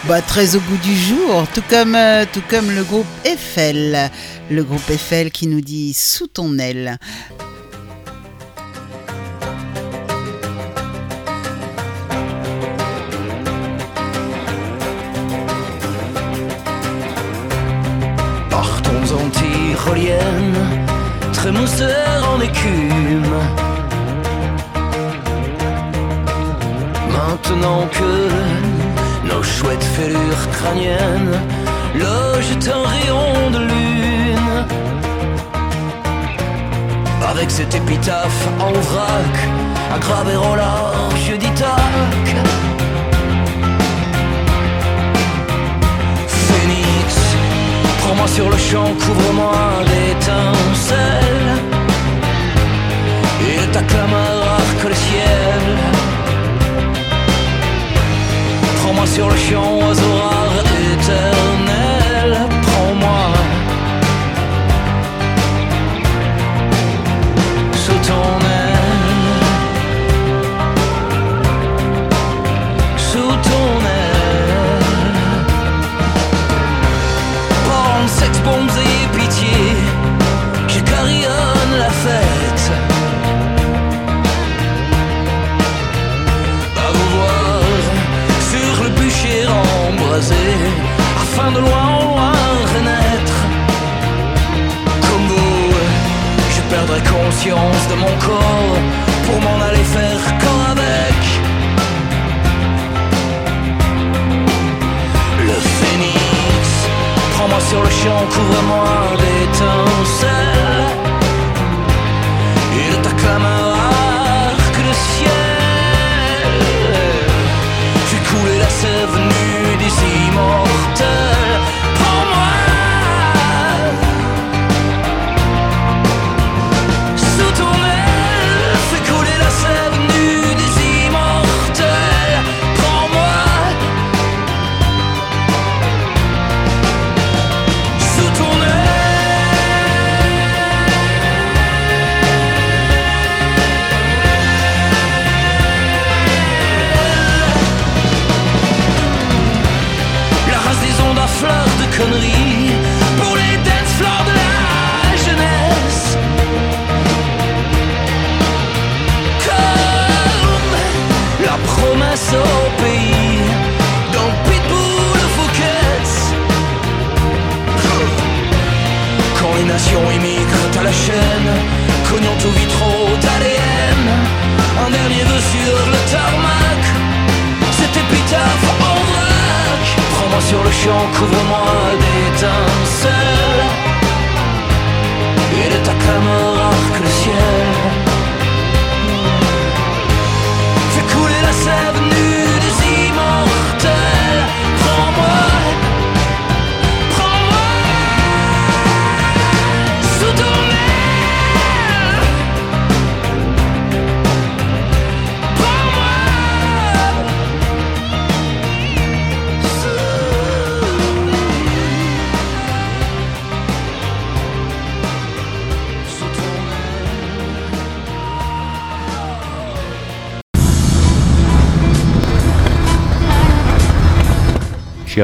bah, 0.04 0.22
très 0.22 0.56
au 0.56 0.60
goût 0.60 0.78
du 0.78 0.96
jour. 0.96 1.46
Tout 1.52 1.62
comme, 1.68 1.94
euh, 1.94 2.24
tout 2.32 2.40
comme 2.48 2.70
le 2.70 2.82
groupe 2.82 3.06
Eiffel. 3.26 4.10
Le 4.50 4.64
groupe 4.64 4.88
Eiffel 4.88 5.30
qui 5.30 5.48
nous 5.48 5.60
dit 5.60 5.92
Sous 5.92 6.28
ton 6.28 6.58
aile. 6.58 6.98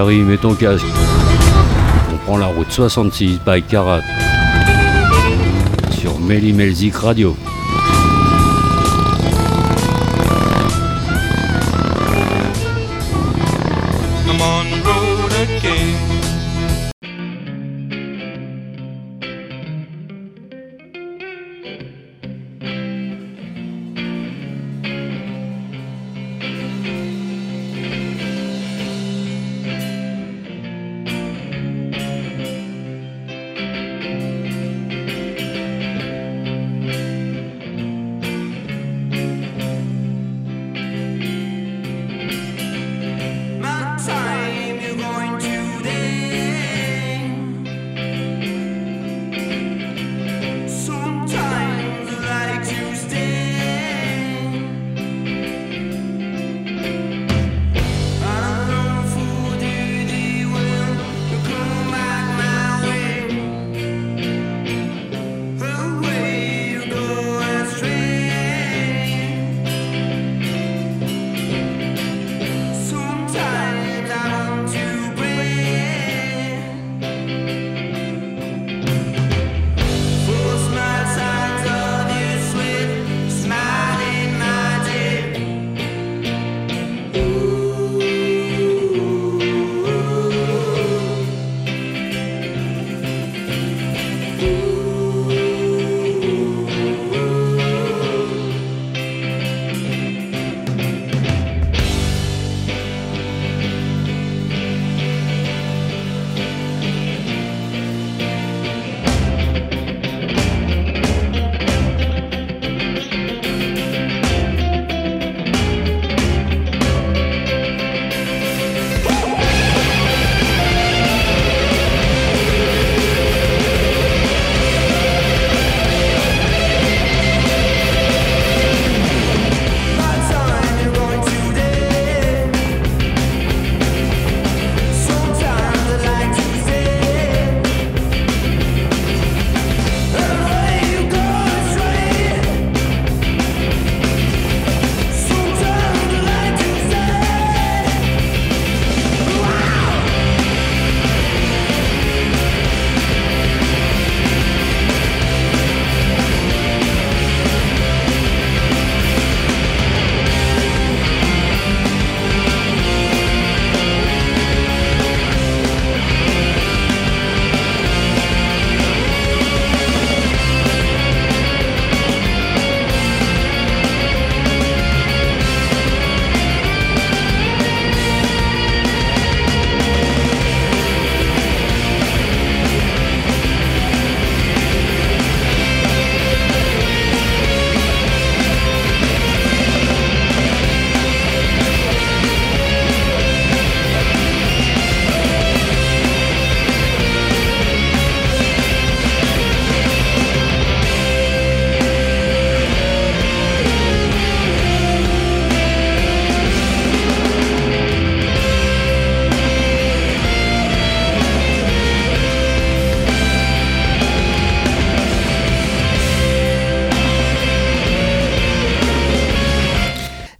mets 0.06 0.36
ton 0.36 0.54
casque. 0.54 0.84
On 2.12 2.16
prend 2.18 2.36
la 2.38 2.46
route 2.46 2.70
66 2.70 3.40
by 3.44 3.62
Karat 3.62 4.02
sur 6.00 6.18
Meli 6.20 6.52
Melzik 6.52 6.94
Radio. 6.94 7.36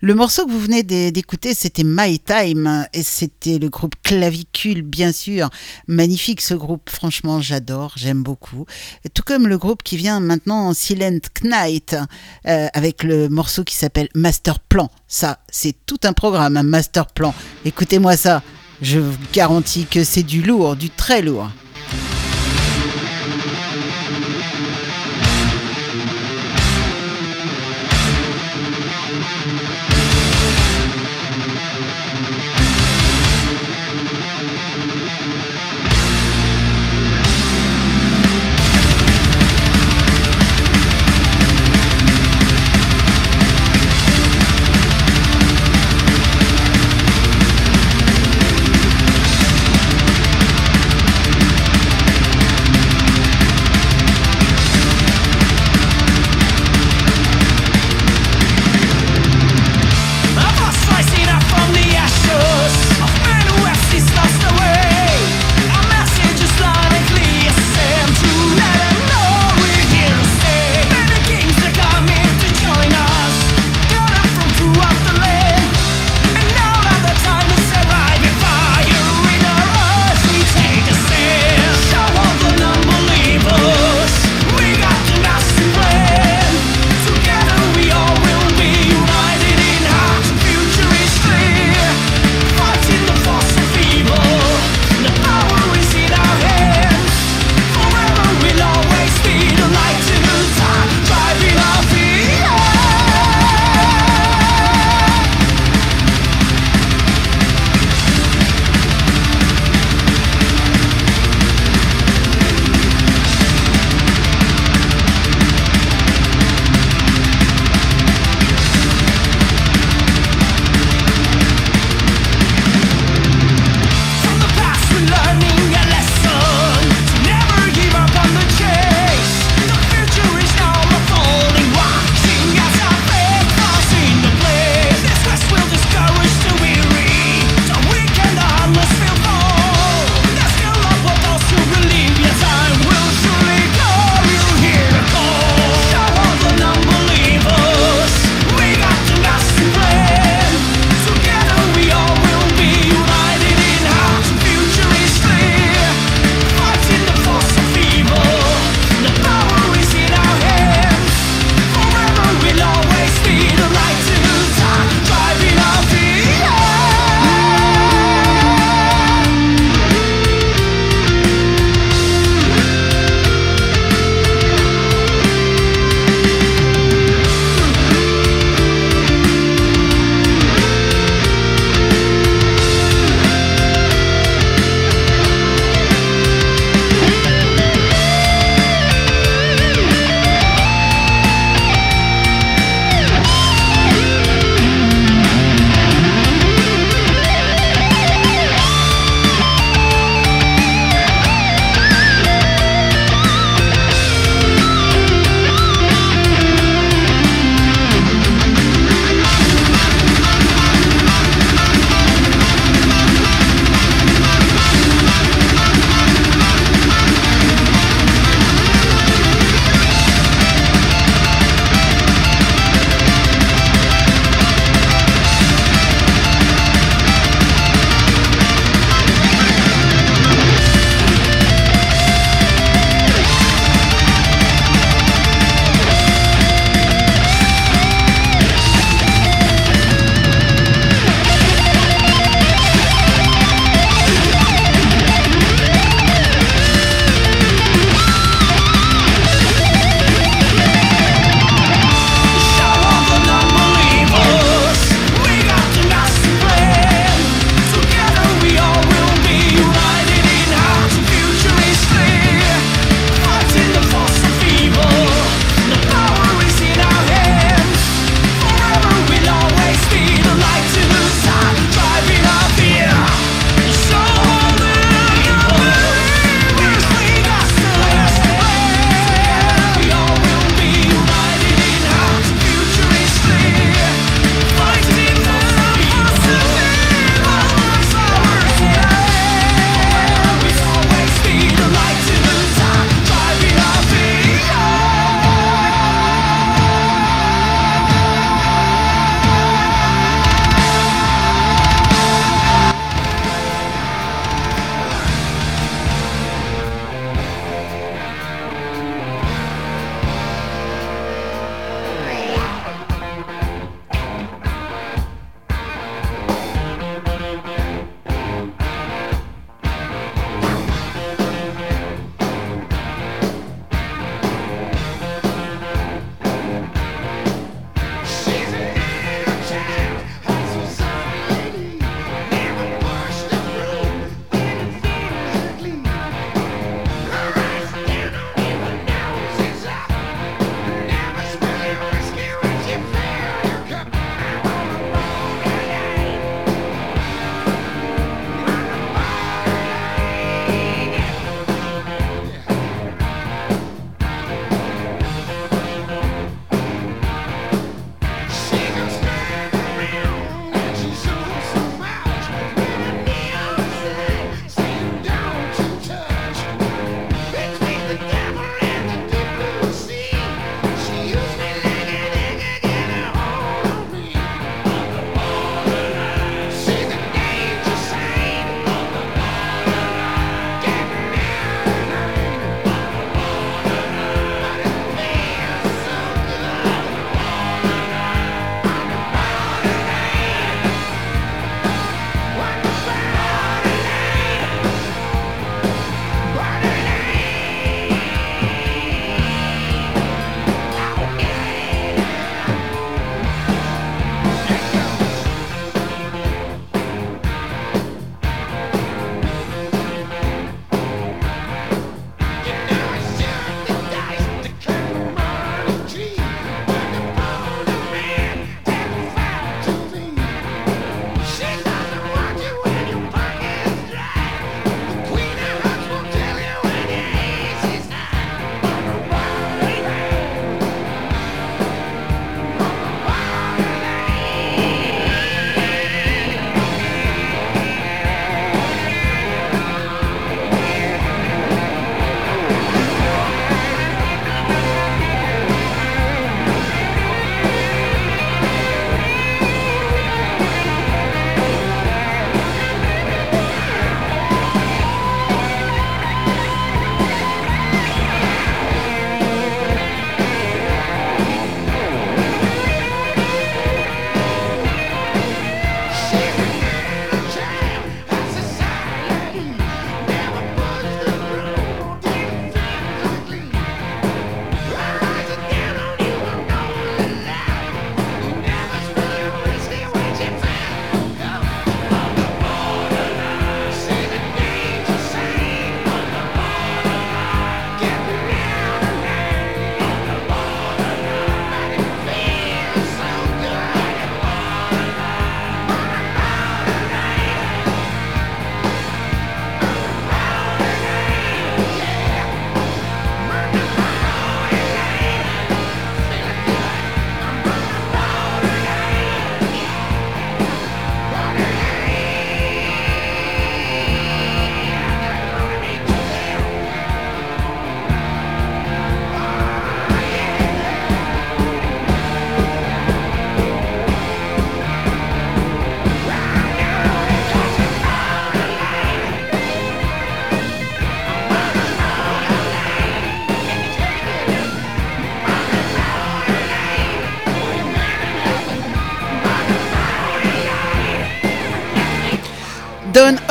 Le 0.09 0.15
morceau 0.15 0.47
que 0.47 0.51
vous 0.51 0.59
venez 0.59 0.83
d'écouter, 0.85 1.53
c'était 1.53 1.83
My 1.85 2.19
Time 2.19 2.87
et 2.95 3.03
c'était 3.03 3.59
le 3.59 3.69
groupe 3.69 3.95
Clavicule, 4.03 4.81
bien 4.81 5.13
sûr. 5.13 5.51
Magnifique 5.87 6.41
ce 6.41 6.55
groupe, 6.55 6.89
franchement, 6.89 7.43
j'adore, 7.43 7.93
j'aime 7.95 8.23
beaucoup. 8.23 8.65
Tout 9.13 9.23
comme 9.23 9.47
le 9.47 9.59
groupe 9.59 9.83
qui 9.83 9.99
vient 9.99 10.19
maintenant, 10.21 10.73
Silent 10.73 11.19
Knight, 11.43 11.95
euh, 12.47 12.69
avec 12.73 13.03
le 13.03 13.29
morceau 13.29 13.65
qui 13.65 13.75
s'appelle 13.75 14.09
Master 14.15 14.61
Plan. 14.61 14.91
Ça, 15.09 15.41
c'est 15.51 15.75
tout 15.85 16.01
un 16.05 16.15
programme, 16.15 16.57
un 16.57 16.63
Master 16.63 17.09
Plan. 17.09 17.35
Écoutez-moi 17.67 18.17
ça, 18.17 18.43
je 18.81 19.01
vous 19.01 19.19
garantis 19.35 19.85
que 19.85 20.05
c'est 20.05 20.23
du 20.23 20.41
lourd, 20.41 20.75
du 20.77 20.89
très 20.89 21.21
lourd. 21.21 21.51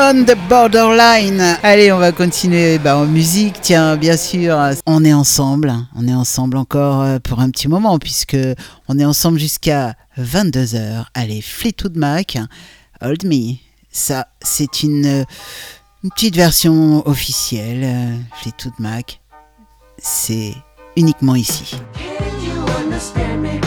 On 0.09 0.23
the 0.23 0.37
Borderline. 0.47 1.41
Allez, 1.63 1.91
on 1.91 1.97
va 1.97 2.13
continuer 2.13 2.77
bah, 2.77 2.97
en 2.97 3.05
musique. 3.05 3.55
Tiens, 3.61 3.97
bien 3.97 4.15
sûr, 4.15 4.57
on 4.85 5.03
est 5.03 5.13
ensemble. 5.13 5.73
On 5.95 6.07
est 6.07 6.13
ensemble 6.13 6.55
encore 6.55 7.01
euh, 7.01 7.19
pour 7.19 7.39
un 7.39 7.49
petit 7.49 7.67
moment 7.67 7.99
puisque 7.99 8.37
on 8.87 8.99
est 8.99 9.05
ensemble 9.05 9.37
jusqu'à 9.37 9.95
22h. 10.17 11.05
Allez, 11.13 11.41
Fleetwood 11.41 11.97
Mac, 11.97 12.37
Hold 13.01 13.25
Me. 13.25 13.55
Ça, 13.91 14.27
c'est 14.41 14.83
une, 14.83 15.25
une, 16.03 16.09
petite 16.11 16.35
version 16.35 17.05
officielle. 17.05 17.83
Euh, 17.83 18.15
Fleetwood 18.41 18.79
Mac, 18.79 19.19
c'est 19.97 20.53
uniquement 20.95 21.35
ici. 21.35 21.75
You 22.41 23.66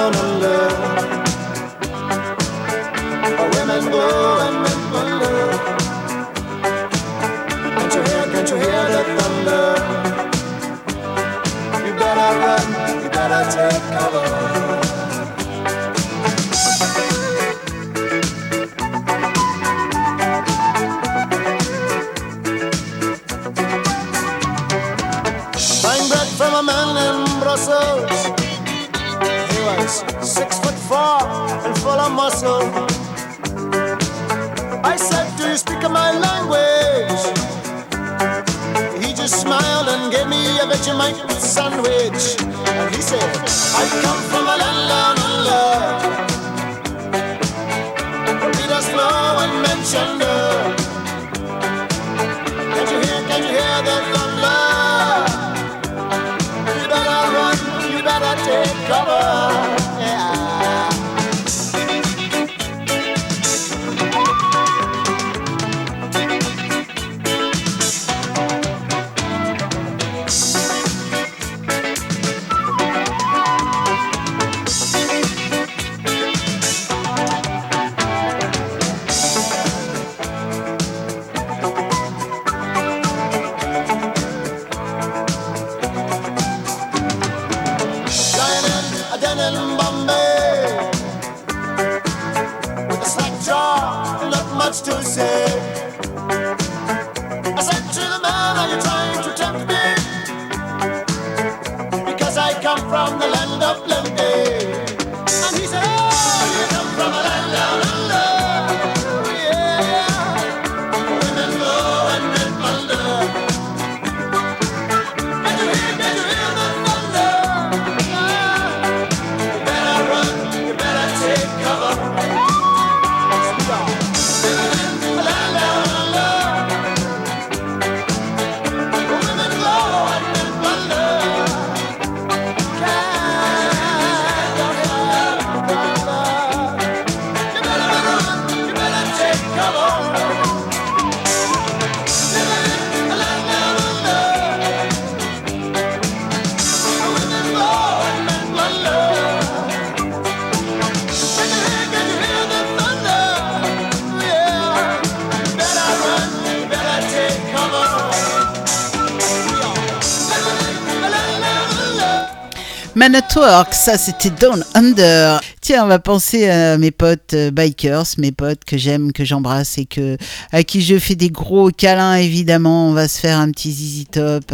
ça 163.73 163.97
c'était 163.97 164.29
Down 164.29 164.63
Under. 164.73 165.39
Tiens, 165.61 165.85
on 165.85 165.87
va 165.87 165.99
penser 165.99 166.49
à 166.49 166.77
mes 166.77 166.91
potes 166.91 167.33
euh, 167.33 167.51
bikers, 167.51 168.05
mes 168.17 168.31
potes 168.31 168.63
que 168.65 168.77
j'aime, 168.77 169.11
que 169.11 169.23
j'embrasse 169.23 169.77
et 169.77 169.85
que 169.85 170.17
à 170.51 170.63
qui 170.63 170.81
je 170.81 170.97
fais 170.99 171.15
des 171.15 171.29
gros 171.29 171.69
câlins 171.69 172.15
évidemment. 172.15 172.89
On 172.89 172.93
va 172.93 173.07
se 173.07 173.19
faire 173.19 173.39
un 173.39 173.49
petit 173.51 173.71
zizi 173.71 174.05
top 174.05 174.53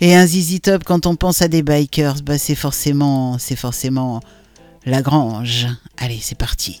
et 0.00 0.14
un 0.14 0.26
zizi 0.26 0.60
top 0.60 0.84
quand 0.84 1.06
on 1.06 1.16
pense 1.16 1.42
à 1.42 1.48
des 1.48 1.62
bikers, 1.62 2.22
bah 2.22 2.38
c'est 2.38 2.54
forcément, 2.54 3.36
c'est 3.38 3.56
forcément 3.56 4.20
la 4.84 5.02
grange. 5.02 5.66
Allez, 5.98 6.18
c'est 6.20 6.38
parti. 6.38 6.80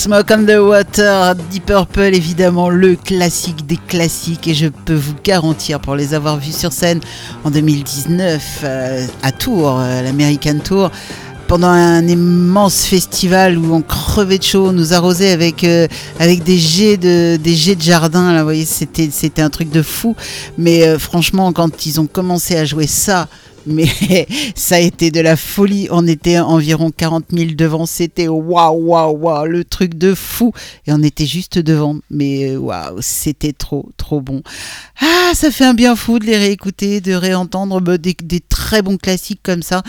Smoke 0.00 0.32
on 0.32 0.46
the 0.46 0.58
Water, 0.58 1.34
Deep 1.50 1.66
Purple, 1.66 2.14
évidemment 2.14 2.70
le 2.70 2.96
classique 2.96 3.66
des 3.66 3.76
classiques 3.76 4.48
et 4.48 4.54
je 4.54 4.68
peux 4.68 4.94
vous 4.94 5.12
garantir 5.22 5.78
pour 5.78 5.94
les 5.94 6.14
avoir 6.14 6.38
vus 6.38 6.56
sur 6.56 6.72
scène 6.72 7.00
en 7.44 7.50
2019 7.50 8.60
euh, 8.64 9.06
à 9.22 9.30
Tours, 9.30 9.78
euh, 9.78 10.00
l'American 10.00 10.58
Tour, 10.64 10.90
pendant 11.48 11.68
un 11.68 12.08
immense 12.08 12.86
festival 12.86 13.58
où 13.58 13.74
on 13.74 13.82
crevait 13.82 14.38
de 14.38 14.42
chaud, 14.42 14.68
on 14.68 14.72
nous 14.72 14.94
arrosait 14.94 15.32
avec 15.32 15.64
euh, 15.64 15.86
avec 16.18 16.44
des 16.44 16.56
jets 16.56 16.96
de 16.96 17.36
des 17.36 17.54
jets 17.54 17.76
de 17.76 17.82
jardin 17.82 18.32
là, 18.32 18.38
vous 18.38 18.44
voyez, 18.44 18.64
c'était 18.64 19.10
c'était 19.12 19.42
un 19.42 19.50
truc 19.50 19.70
de 19.70 19.82
fou. 19.82 20.16
Mais 20.56 20.98
franchement, 20.98 21.52
quand 21.52 21.84
ils 21.84 22.00
ont 22.00 22.06
commencé 22.06 22.56
à 22.56 22.64
jouer 22.64 22.86
ça 22.86 23.28
mais 23.70 23.86
ça 24.54 24.76
a 24.76 24.78
été 24.78 25.10
de 25.10 25.20
la 25.20 25.36
folie. 25.36 25.88
On 25.90 26.06
était 26.06 26.38
environ 26.38 26.90
40 26.90 27.26
000 27.32 27.52
devant. 27.56 27.86
C'était 27.86 28.28
waouh, 28.28 28.88
waouh, 28.88 29.16
waouh, 29.16 29.46
le 29.46 29.64
truc 29.64 29.94
de 29.94 30.14
fou. 30.14 30.52
Et 30.86 30.92
on 30.92 31.02
était 31.02 31.26
juste 31.26 31.58
devant. 31.58 31.96
Mais 32.10 32.50
euh, 32.50 32.58
waouh, 32.58 32.98
c'était 33.00 33.52
trop, 33.52 33.88
trop 33.96 34.20
bon. 34.20 34.42
Ah, 35.00 35.32
ça 35.34 35.50
fait 35.50 35.64
un 35.64 35.74
bien 35.74 35.96
fou 35.96 36.18
de 36.18 36.26
les 36.26 36.36
réécouter, 36.36 37.00
de 37.00 37.14
réentendre 37.14 37.80
bah, 37.80 37.98
des, 37.98 38.14
très 38.48 38.82
bons 38.82 38.96
classiques 38.96 39.40
comme 39.42 39.62
ça. 39.62 39.82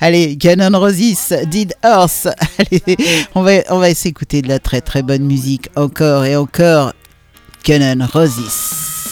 Allez, 0.00 0.36
Gun 0.36 0.60
N' 0.60 0.76
Roses, 0.76 1.34
Did 1.50 1.74
Earth. 1.84 2.28
Allez, 2.58 2.96
on 3.34 3.42
va, 3.42 3.52
on 3.70 3.78
va 3.78 3.94
s'écouter 3.94 4.42
de 4.42 4.48
la 4.48 4.58
très, 4.58 4.80
très 4.80 5.02
bonne 5.02 5.24
musique 5.24 5.68
encore 5.76 6.24
et 6.24 6.36
encore. 6.36 6.92
Gun 7.64 7.80
N' 7.80 8.02
Roses. 8.02 9.03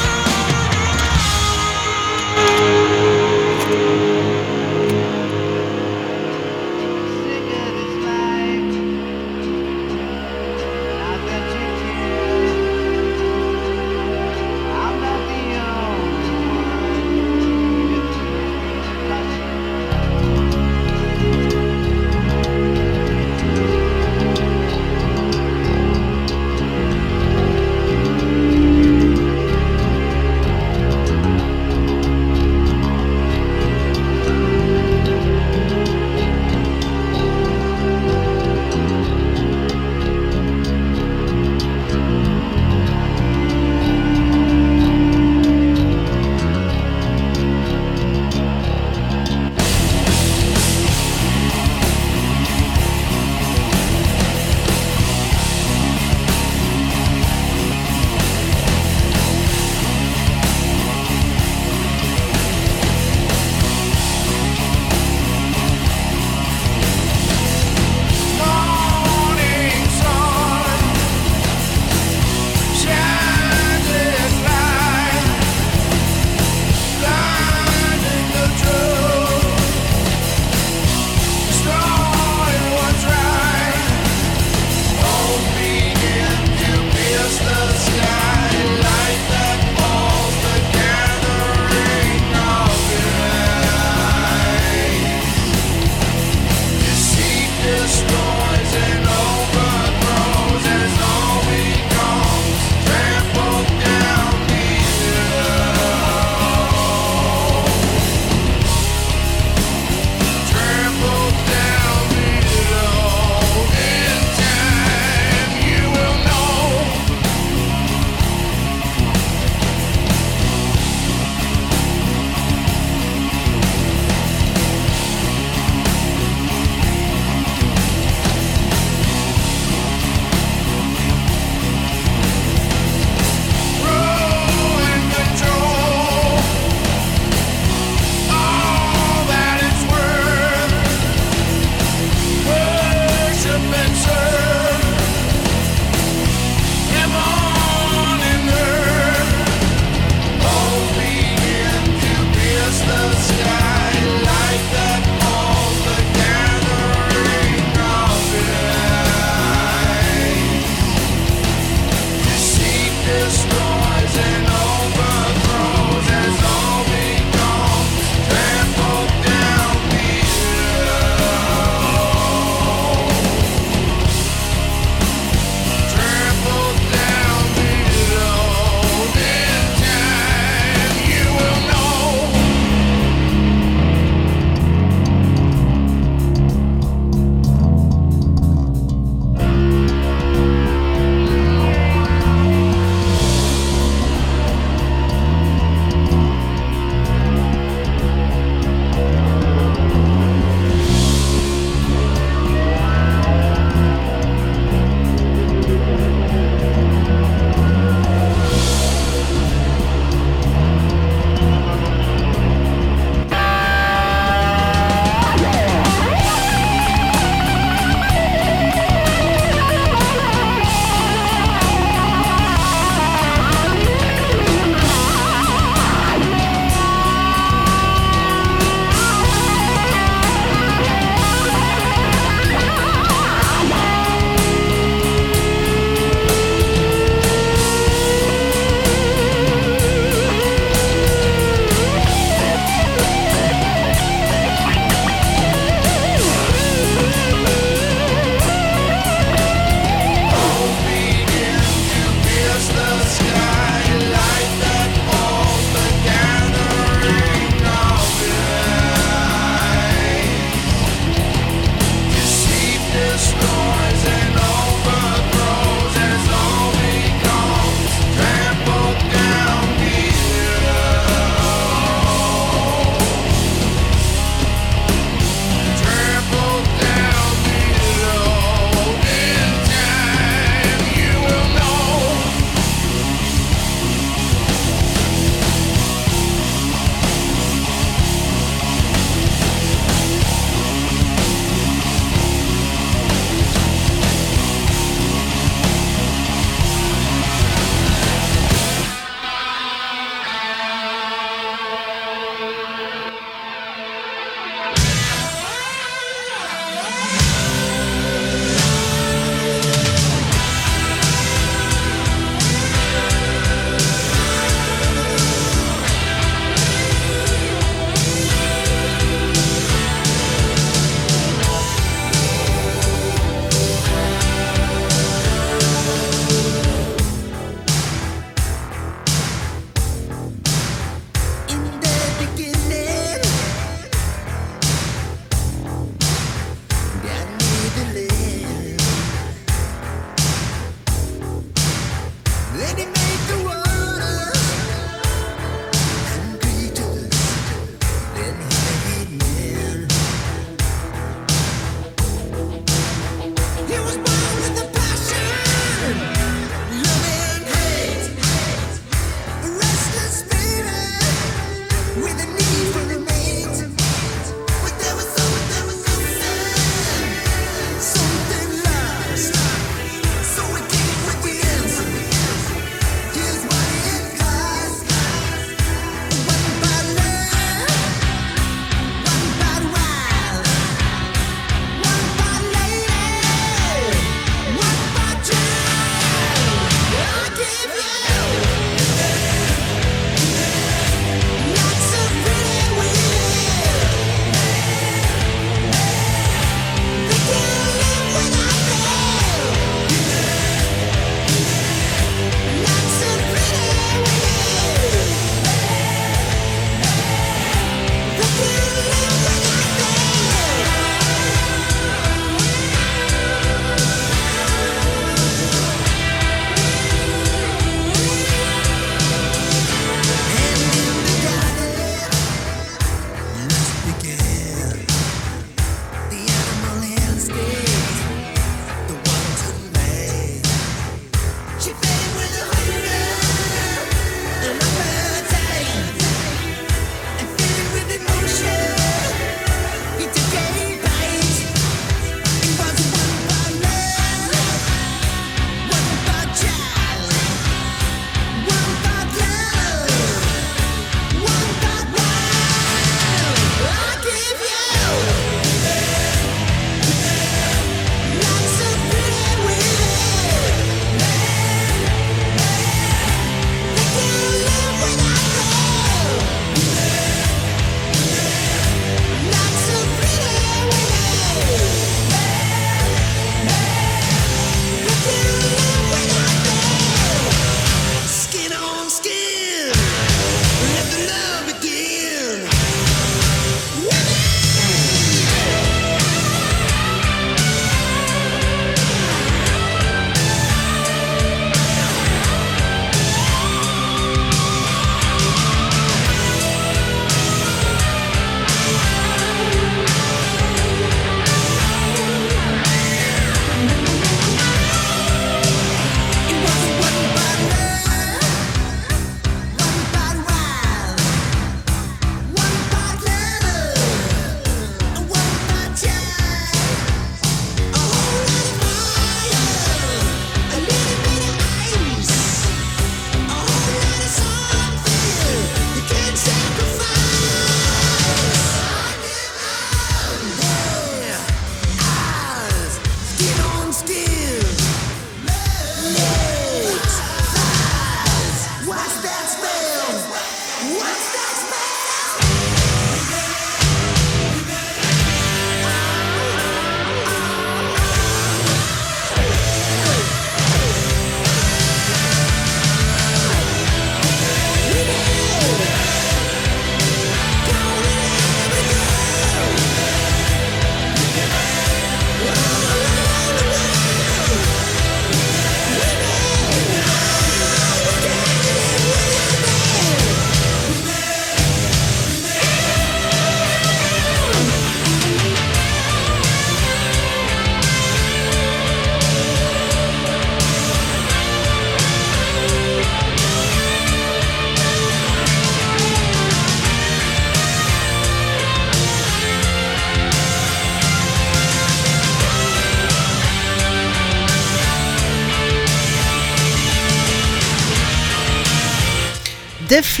Def 599.78 600.00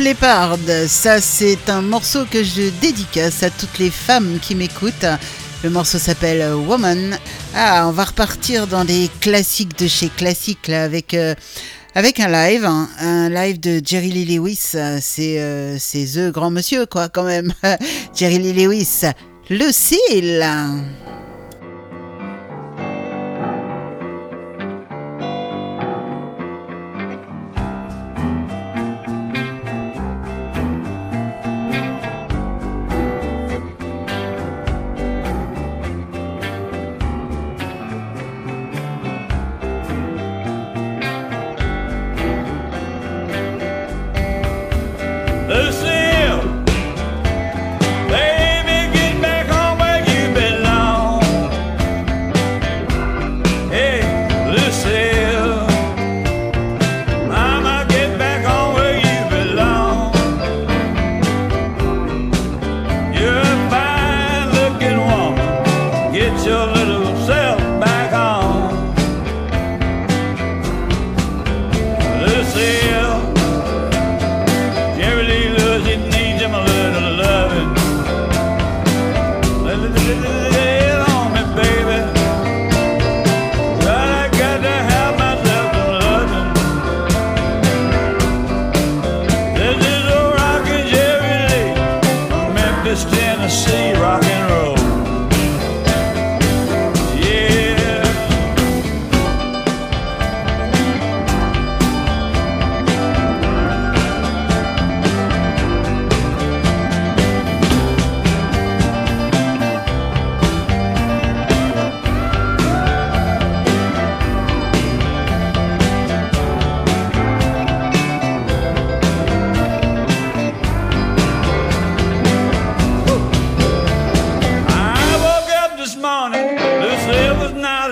ça 0.88 1.20
c'est 1.20 1.70
un 1.70 1.82
morceau 1.82 2.24
que 2.24 2.42
je 2.42 2.68
dédicace 2.80 3.44
à 3.44 3.50
toutes 3.50 3.78
les 3.78 3.90
femmes 3.90 4.40
qui 4.42 4.56
m'écoutent. 4.56 5.06
Le 5.62 5.70
morceau 5.70 5.98
s'appelle 5.98 6.52
Woman. 6.52 7.16
Ah, 7.54 7.86
on 7.86 7.92
va 7.92 8.06
repartir 8.06 8.66
dans 8.66 8.84
des 8.84 9.08
classiques 9.20 9.78
de 9.78 9.86
chez 9.86 10.08
classiques 10.08 10.66
là 10.66 10.82
avec 10.82 11.14
euh, 11.14 11.32
un 11.94 12.02
live, 12.02 12.64
hein. 12.64 12.88
un 12.98 13.28
live 13.28 13.60
de 13.60 13.80
Jerry 13.84 14.10
Lee 14.10 14.36
Lewis. 14.36 14.74
C'est 15.00 15.36
euh, 15.38 15.78
the 15.78 16.32
grand 16.32 16.50
monsieur 16.50 16.84
quoi 16.86 17.08
quand 17.08 17.24
même. 17.24 17.52
Jerry 18.16 18.38
Lee 18.40 18.54
Lewis, 18.54 19.02
le. 19.48 19.70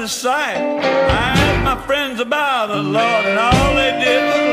sight. 0.09 0.57
I 0.57 1.35
asked 1.37 1.65
my 1.65 1.87
friends 1.87 2.21
about 2.21 2.69
the 2.69 2.77
Lord, 2.77 3.25
and 3.25 3.39
all 3.39 3.75
they 3.75 3.93
did 4.05 4.23
was 4.25 4.46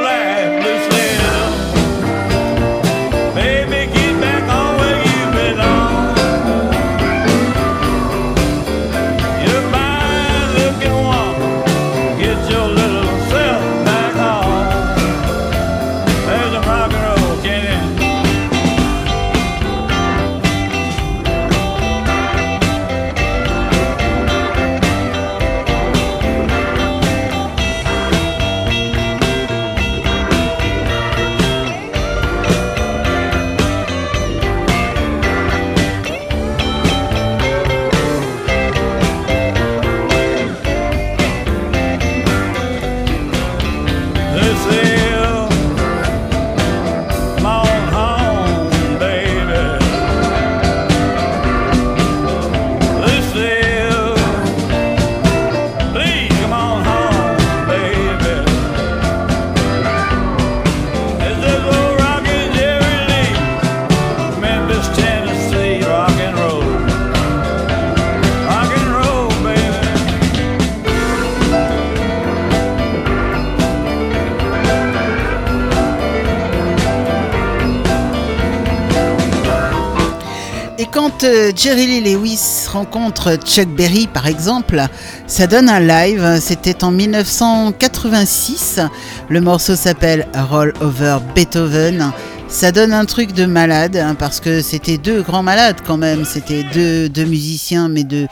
Jerry 81.56 81.88
Lee 81.88 82.02
Lewis 82.02 82.68
rencontre 82.70 83.38
Chuck 83.38 83.70
Berry 83.70 84.08
par 84.08 84.28
exemple, 84.28 84.82
ça 85.26 85.48
donne 85.48 85.70
un 85.70 85.80
live, 85.80 86.40
c'était 86.42 86.84
en 86.84 86.92
1986, 86.92 88.82
le 89.30 89.40
morceau 89.40 89.76
s'appelle 89.76 90.28
Roll 90.36 90.74
Over 90.82 91.20
Beethoven, 91.34 92.12
ça 92.50 92.74
donne 92.74 92.92
un 92.92 93.06
truc 93.06 93.32
de 93.32 93.46
malade 93.46 93.96
hein, 93.96 94.16
parce 94.16 94.42
que 94.42 94.62
c'était 94.62 94.98
deux 94.98 95.22
grands 95.22 95.44
malades 95.44 95.78
quand 95.86 95.96
même, 95.96 96.26
c'était 96.26 96.64
deux, 96.64 97.26
musiciens 97.26 97.88
mais 97.88 98.04
de 98.04 98.28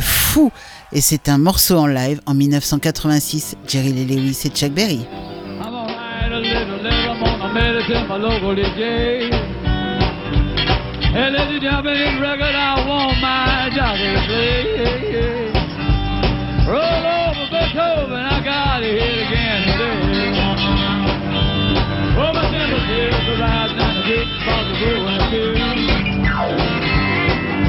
fous. 0.00 0.52
Et 0.92 1.00
c'est 1.00 1.28
un 1.28 1.38
morceau 1.38 1.78
en 1.78 1.86
live 1.86 2.20
en 2.26 2.34
1986, 2.34 3.56
Jerry 3.66 3.92
Lee 3.92 4.04
Lewis 4.04 4.42
et 4.44 4.50
Chuck 4.50 4.72
Berry. 4.72 5.06
And 11.16 11.32
let 11.32 11.48
the 11.48 11.56
jumping 11.58 12.20
record, 12.20 12.52
I 12.52 12.76
want 12.84 13.16
my 13.24 13.72
jockey 13.72 14.04
to 14.04 14.20
play. 14.28 15.48
Roll 16.68 16.76
over 16.76 17.48
Beethoven, 17.48 18.20
I 18.20 18.44
got 18.44 18.84
it 18.84 19.00
again 19.00 19.64
today. 19.64 20.36
Oh, 22.20 22.36
my 22.36 22.44
sympathy 22.52 23.08
is 23.08 23.16
rising 23.40 23.80
and 23.80 23.96
the 23.96 24.04
big 24.04 24.28
spots 24.44 24.68
are 24.68 24.76
growing 24.76 25.24
too. 25.32 25.56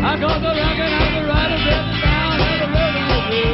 I 0.04 0.20
got 0.20 0.44
the 0.44 0.52
record 0.52 0.92
out 0.92 1.08
the 1.16 1.24
rider 1.24 1.56
sitting 1.64 2.04
down 2.04 2.44
and 2.44 2.60
the 2.60 2.68
rhythm 2.68 3.08
will 3.08 3.32
do. 3.32 3.48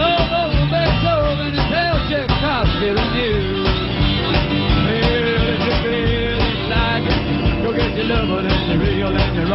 Roll 0.00 0.32
over 0.32 0.64
Beethoven 0.72 1.52
and 1.52 1.68
tell 1.68 2.00
Chick 2.08 2.24
Cops 2.40 2.72
giving 2.80 3.12
lover, 8.06 8.42
you're 8.70 8.78
real, 8.78 9.10
you're 9.34 9.46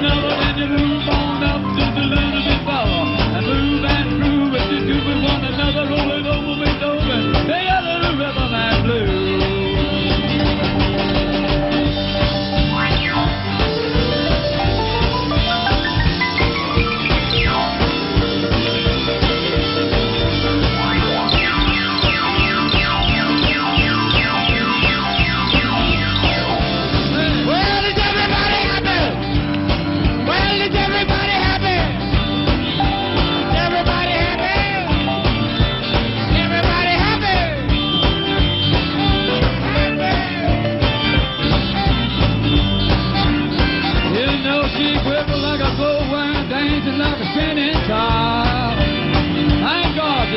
another, 0.00 0.34
you 0.56 0.66
move 0.68 1.08
on 1.08 1.44
up 1.44 1.60
just 1.76 1.96
a 1.96 2.04
little 2.08 2.40
bit. 2.48 2.60
And 3.36 3.46
move 3.46 3.84
and 3.84 4.08
groove 4.16 4.54
you 4.72 4.80
do 4.88 4.96
one 5.22 5.44
another, 5.44 5.84
over, 5.92 6.16
over. 6.80 7.46
They 7.46 7.68
are 7.68 7.84
the 7.84 8.16
river 8.16 8.48
man 8.48 8.84
blues. 8.84 9.19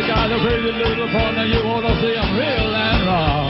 got 0.08 0.32
a 0.32 0.40
pretty 0.40 0.72
little 0.72 1.08
partner 1.10 1.46
you 1.46 1.64
wanna 1.66 1.94
see 2.02 2.14
them 2.14 2.38
real 2.38 2.76
and 2.76 3.08
raw. 3.08 3.50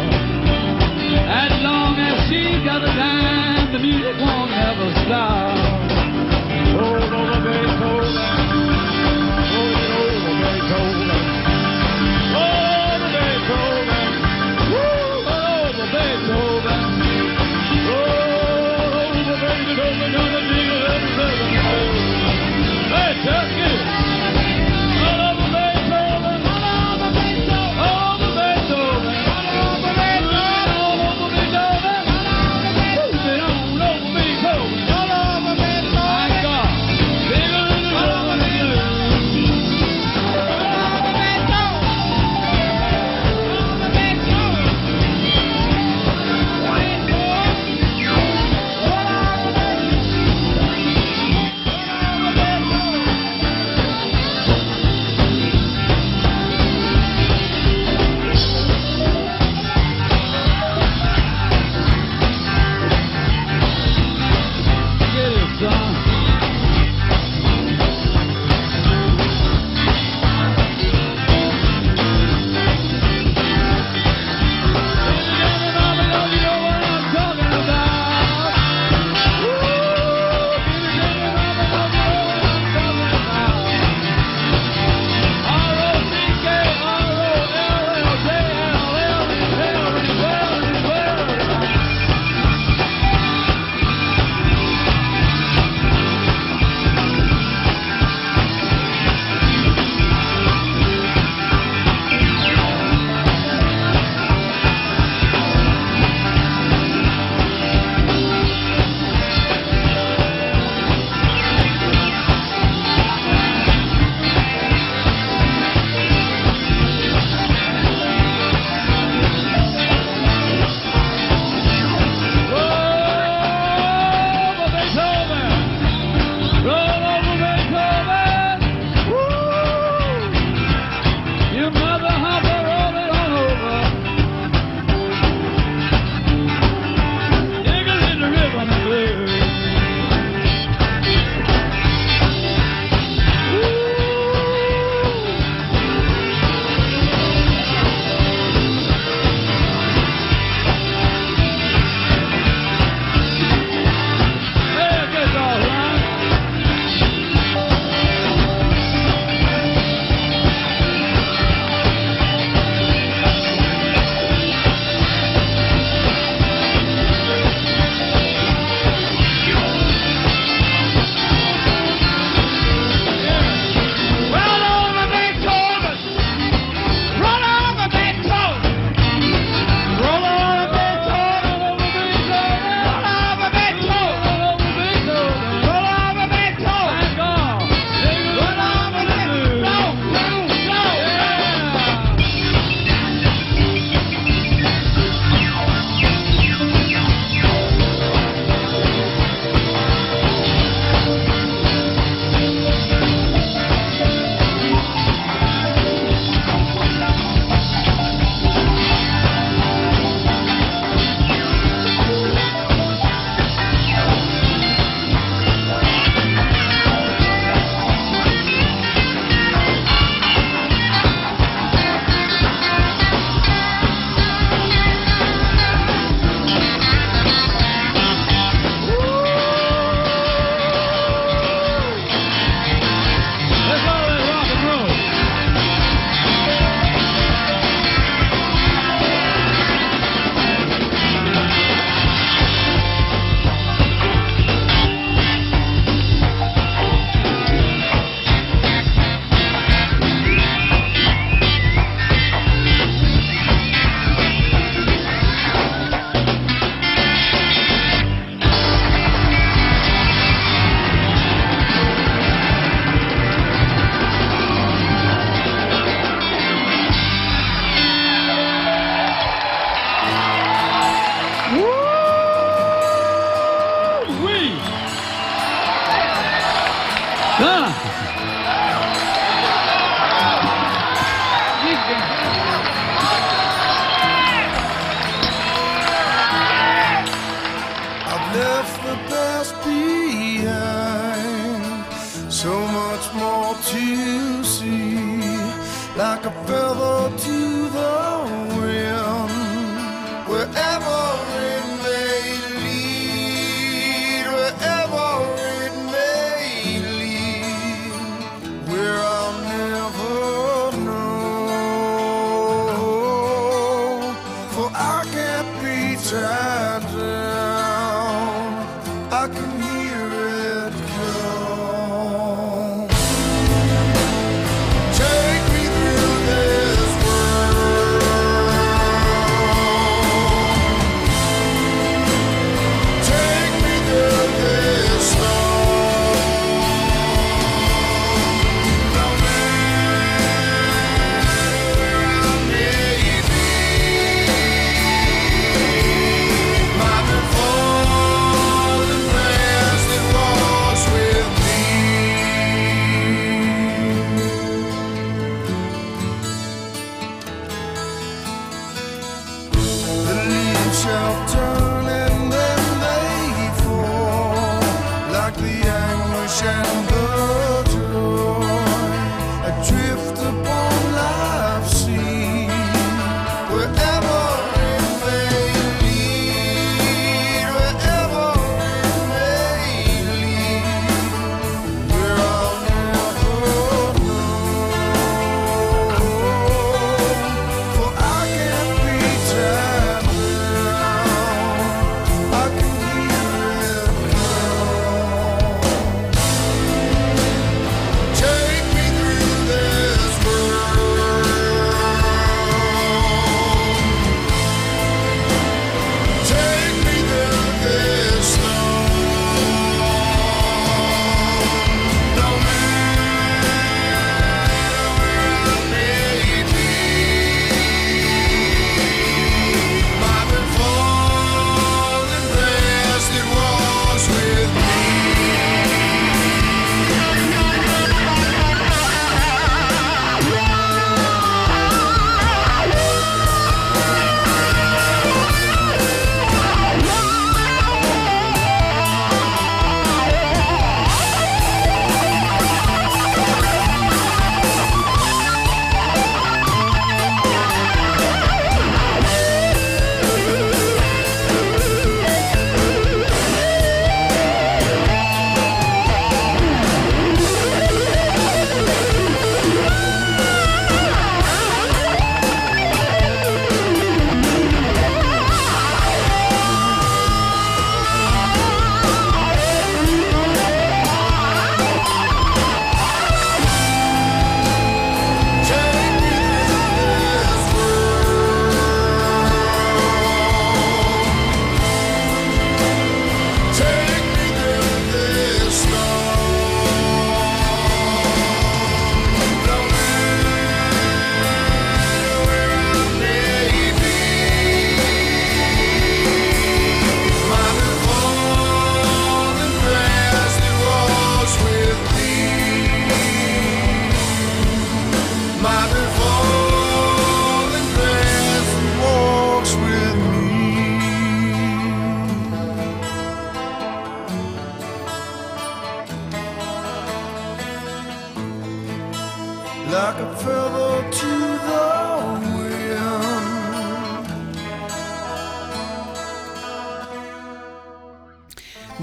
As 1.45 1.53
long 1.63 1.97
as 1.97 2.30
she 2.30 2.63
got 2.63 2.84
a 2.84 2.88
dime, 2.88 3.73
the 3.73 3.80
music 3.80 4.15
won't 4.19 4.51
ever 4.51 4.89
stop. 5.05 5.57
Hold 6.77 7.13
on 7.13 7.25
the 7.31 7.49
bass, 7.49 7.73
hold 7.81 8.17
on. 8.17 8.52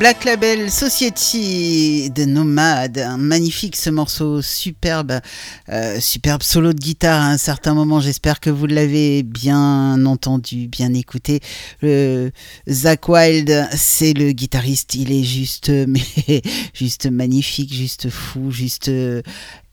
Black 0.01 0.24
Label 0.24 0.70
Society 0.70 2.09
de 2.09 2.24
Nomade, 2.24 3.06
magnifique 3.18 3.77
ce 3.77 3.90
morceau, 3.90 4.40
superbe, 4.40 5.20
euh, 5.68 6.01
superbe 6.01 6.43
solo 6.43 6.72
de 6.72 6.78
guitare 6.78 7.20
à 7.20 7.27
un 7.27 7.36
certain 7.36 7.74
moment. 7.74 8.01
J'espère 8.01 8.40
que 8.40 8.48
vous 8.48 8.64
l'avez 8.64 9.22
bien 9.22 10.06
entendu, 10.06 10.68
bien 10.68 10.94
écouté. 10.94 11.40
Zach 12.66 13.09
Wild, 13.10 13.68
c'est 13.77 14.14
le 14.14 14.32
guitariste, 14.32 14.94
il 14.94 15.12
est 15.12 15.22
juste, 15.22 15.70
juste 16.72 17.10
magnifique, 17.10 17.70
juste 17.70 18.09
fou, 18.09 18.51
juste 18.51 18.89
euh, 18.89 19.20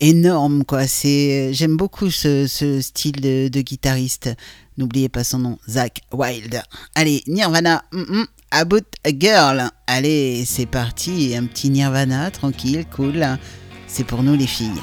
énorme 0.01 0.65
quoi. 0.65 0.81
Euh, 1.05 1.49
j'aime 1.53 1.77
beaucoup 1.77 2.11
ce, 2.11 2.47
style 2.81 3.21
de 3.49 3.61
guitariste. 3.61 4.31
N'oubliez 4.77 5.09
pas 5.09 5.23
son 5.23 5.39
nom, 5.39 5.57
Zach 5.67 6.01
Wild. 6.13 6.61
Allez, 6.95 7.23
Nirvana, 7.27 7.83
mm 7.91 8.25
About 8.51 8.85
a 9.03 9.09
Girl. 9.09 9.69
Allez, 9.87 10.45
c'est 10.45 10.67
parti, 10.67 11.35
un 11.35 11.47
petit 11.47 11.69
Nirvana, 11.69 12.31
tranquille, 12.31 12.85
cool. 12.95 13.25
C'est 13.87 14.05
pour 14.05 14.23
nous 14.23 14.35
les 14.35 14.47
filles. 14.47 14.79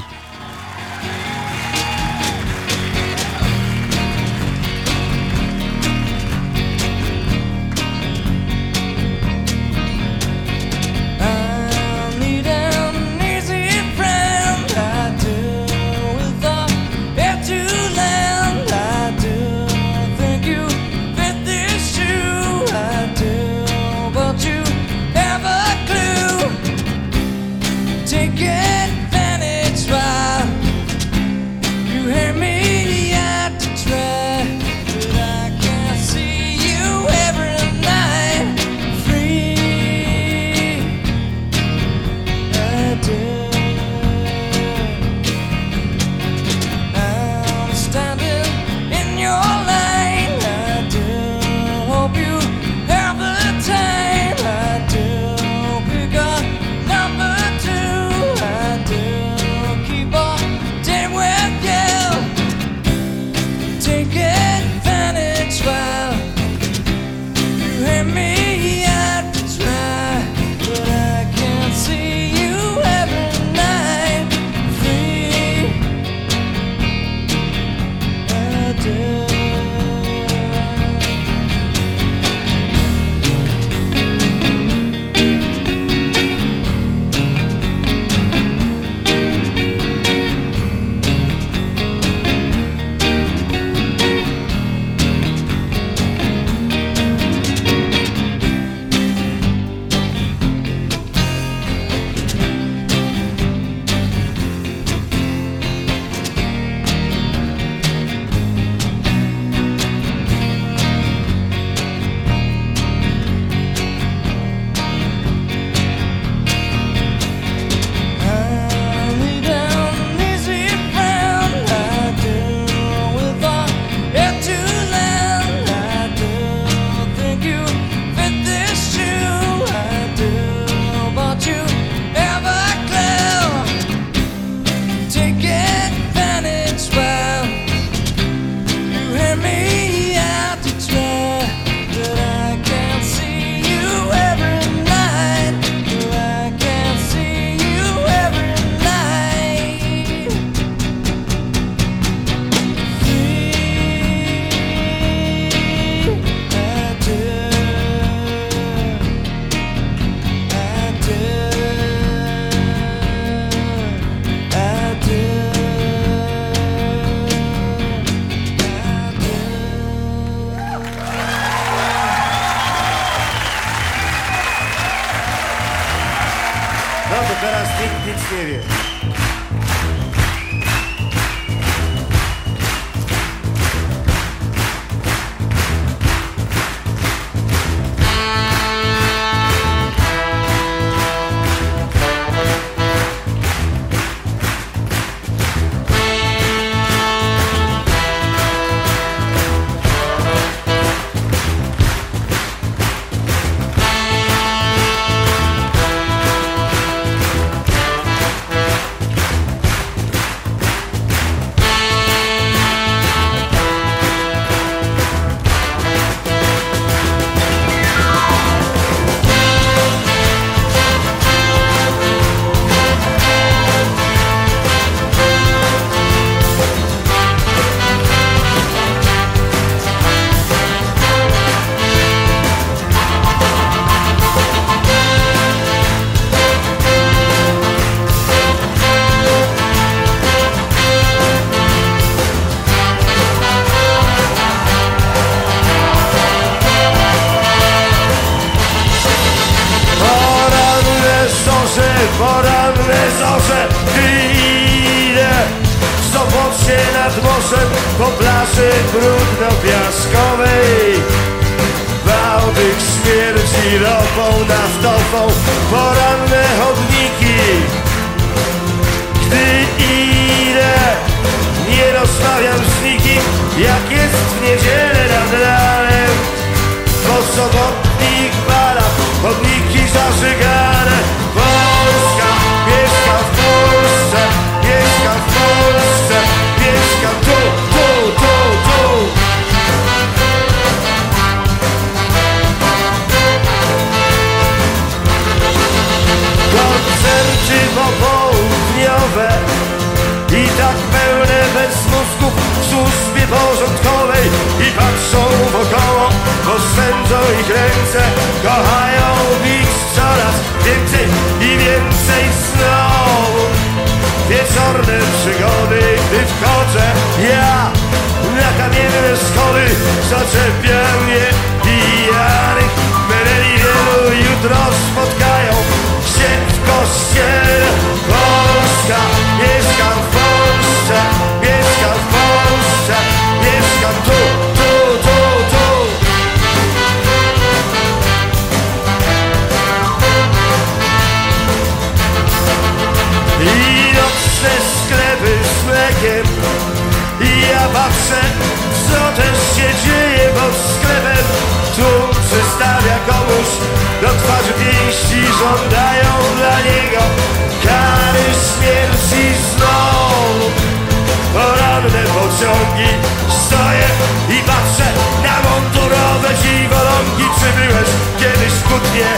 przybyłeś 367.44 367.88
kiedyś 368.18 368.52
w 368.52 368.62
kutnie 368.62 369.10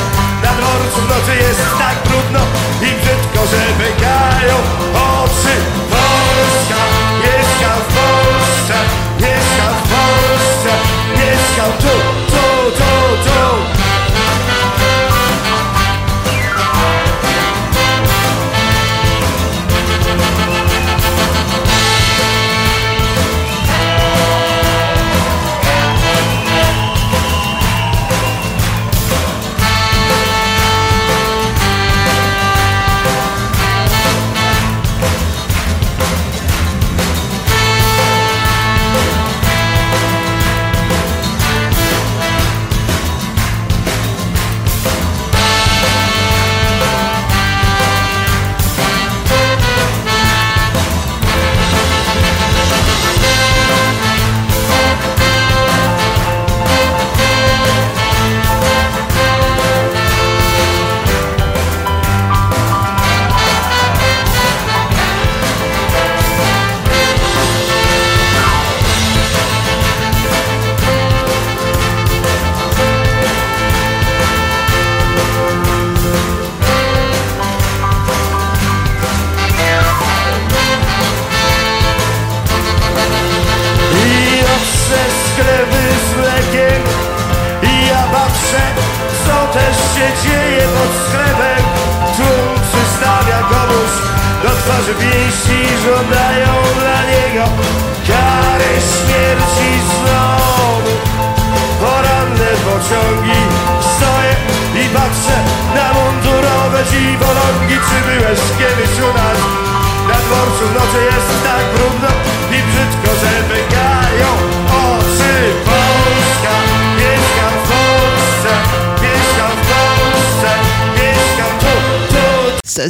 Na 0.42 0.52
dworcu 0.52 1.00
w 1.00 1.08
nocy 1.08 1.36
jest 1.36 1.60
tak 1.78 2.02
trudno 2.02 2.40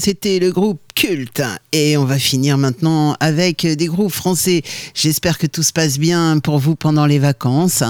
c'était 0.06 0.38
le 0.38 0.52
groupe 0.52 0.80
Culte. 0.94 1.42
Et 1.72 1.96
on 1.96 2.04
va 2.04 2.16
finir 2.20 2.58
maintenant 2.58 3.05
avec 3.26 3.66
des 3.66 3.86
groupes 3.86 4.12
français. 4.12 4.62
J'espère 4.94 5.38
que 5.38 5.46
tout 5.46 5.62
se 5.62 5.72
passe 5.72 5.98
bien 5.98 6.38
pour 6.38 6.58
vous 6.58 6.76
pendant 6.76 7.06
les 7.06 7.18
vacances. 7.18 7.82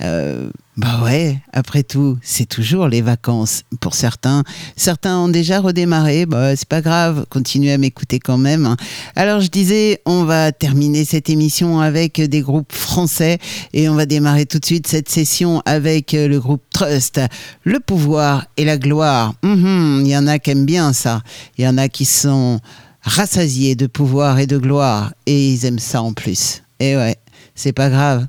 Euh, 0.00 0.48
bah 0.76 1.02
ouais, 1.04 1.38
après 1.52 1.84
tout, 1.84 2.18
c'est 2.20 2.48
toujours 2.48 2.88
les 2.88 3.00
vacances 3.00 3.62
pour 3.78 3.94
certains. 3.94 4.42
Certains 4.76 5.16
ont 5.18 5.28
déjà 5.28 5.60
redémarré, 5.60 6.26
bah 6.26 6.56
c'est 6.56 6.68
pas 6.68 6.80
grave, 6.80 7.26
continuez 7.30 7.72
à 7.72 7.78
m'écouter 7.78 8.18
quand 8.18 8.38
même. 8.38 8.74
Alors 9.14 9.40
je 9.40 9.48
disais, 9.48 10.00
on 10.04 10.24
va 10.24 10.50
terminer 10.50 11.04
cette 11.04 11.30
émission 11.30 11.80
avec 11.80 12.20
des 12.20 12.40
groupes 12.40 12.72
français 12.72 13.38
et 13.72 13.88
on 13.88 13.94
va 13.94 14.04
démarrer 14.04 14.46
tout 14.46 14.58
de 14.58 14.64
suite 14.64 14.88
cette 14.88 15.08
session 15.08 15.62
avec 15.64 16.10
le 16.12 16.40
groupe 16.40 16.62
Trust, 16.72 17.20
le 17.62 17.78
pouvoir 17.78 18.46
et 18.56 18.64
la 18.64 18.76
gloire. 18.76 19.34
Mhm, 19.44 20.02
il 20.04 20.08
y 20.08 20.16
en 20.16 20.26
a 20.26 20.40
qui 20.40 20.50
aiment 20.50 20.66
bien 20.66 20.92
ça, 20.92 21.22
il 21.56 21.64
y 21.64 21.68
en 21.68 21.78
a 21.78 21.88
qui 21.88 22.04
sont 22.04 22.58
rassasiés 23.04 23.76
de 23.76 23.86
pouvoir 23.86 24.38
et 24.38 24.46
de 24.46 24.58
gloire. 24.58 25.14
Et 25.26 25.52
ils 25.52 25.64
aiment 25.64 25.78
ça 25.78 26.02
en 26.02 26.12
plus. 26.12 26.62
Et 26.80 26.96
ouais, 26.96 27.16
c'est 27.54 27.72
pas 27.72 27.90
grave. 27.90 28.26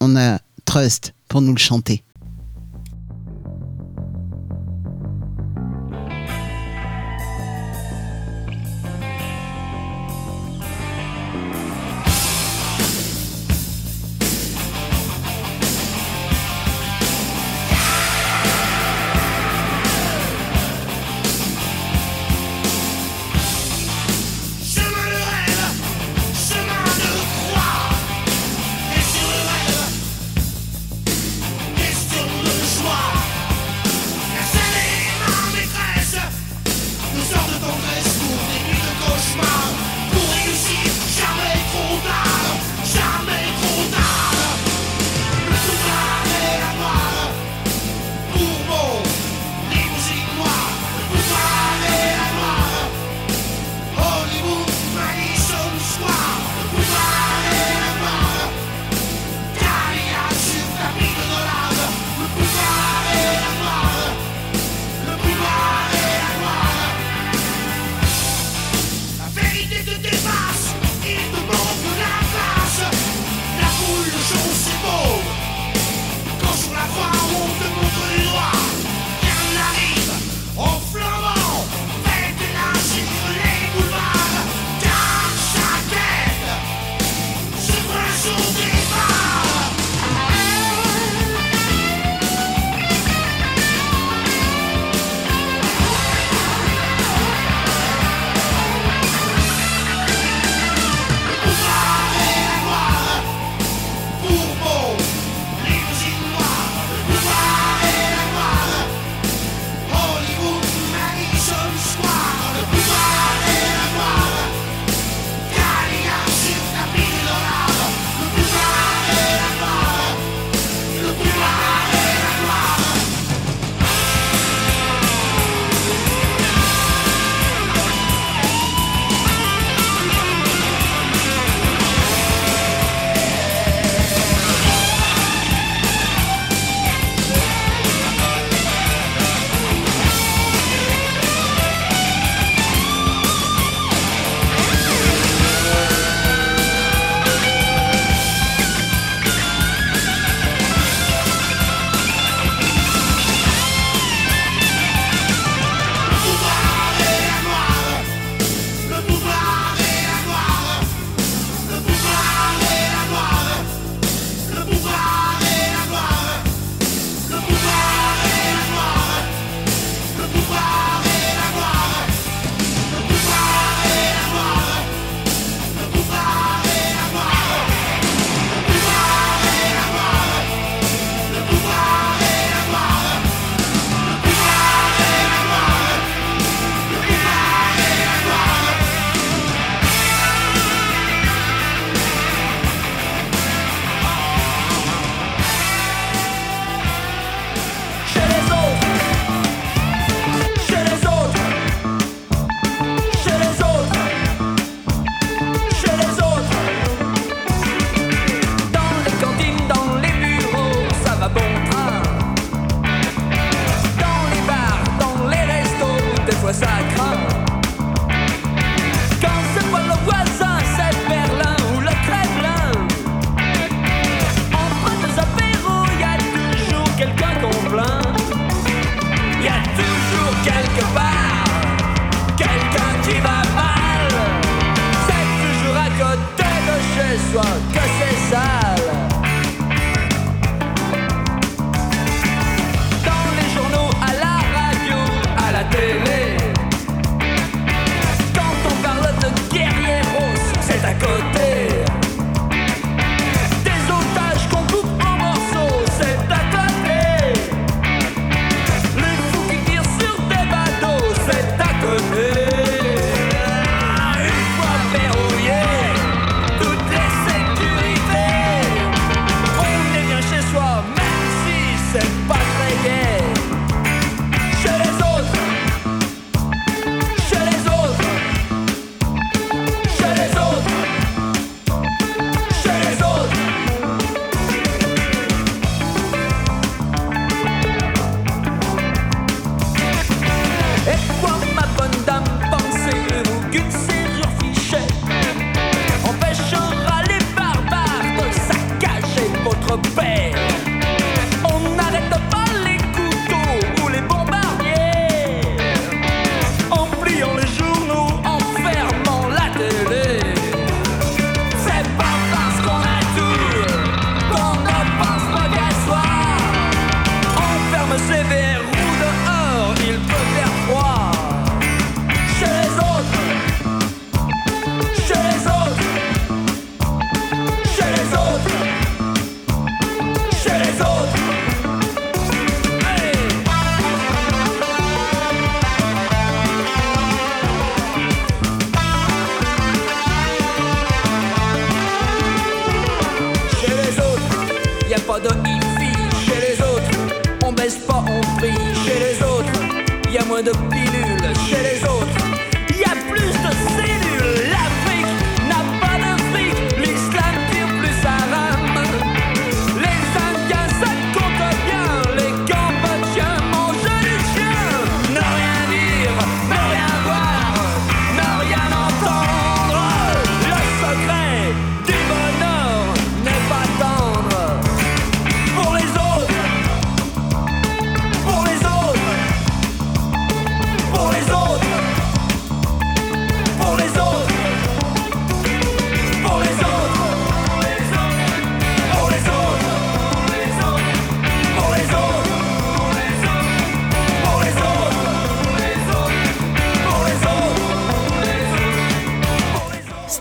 On 0.00 0.16
a 0.16 0.38
Trust 0.64 1.14
pour 1.28 1.40
nous 1.40 1.52
le 1.52 1.58
chanter. 1.58 2.02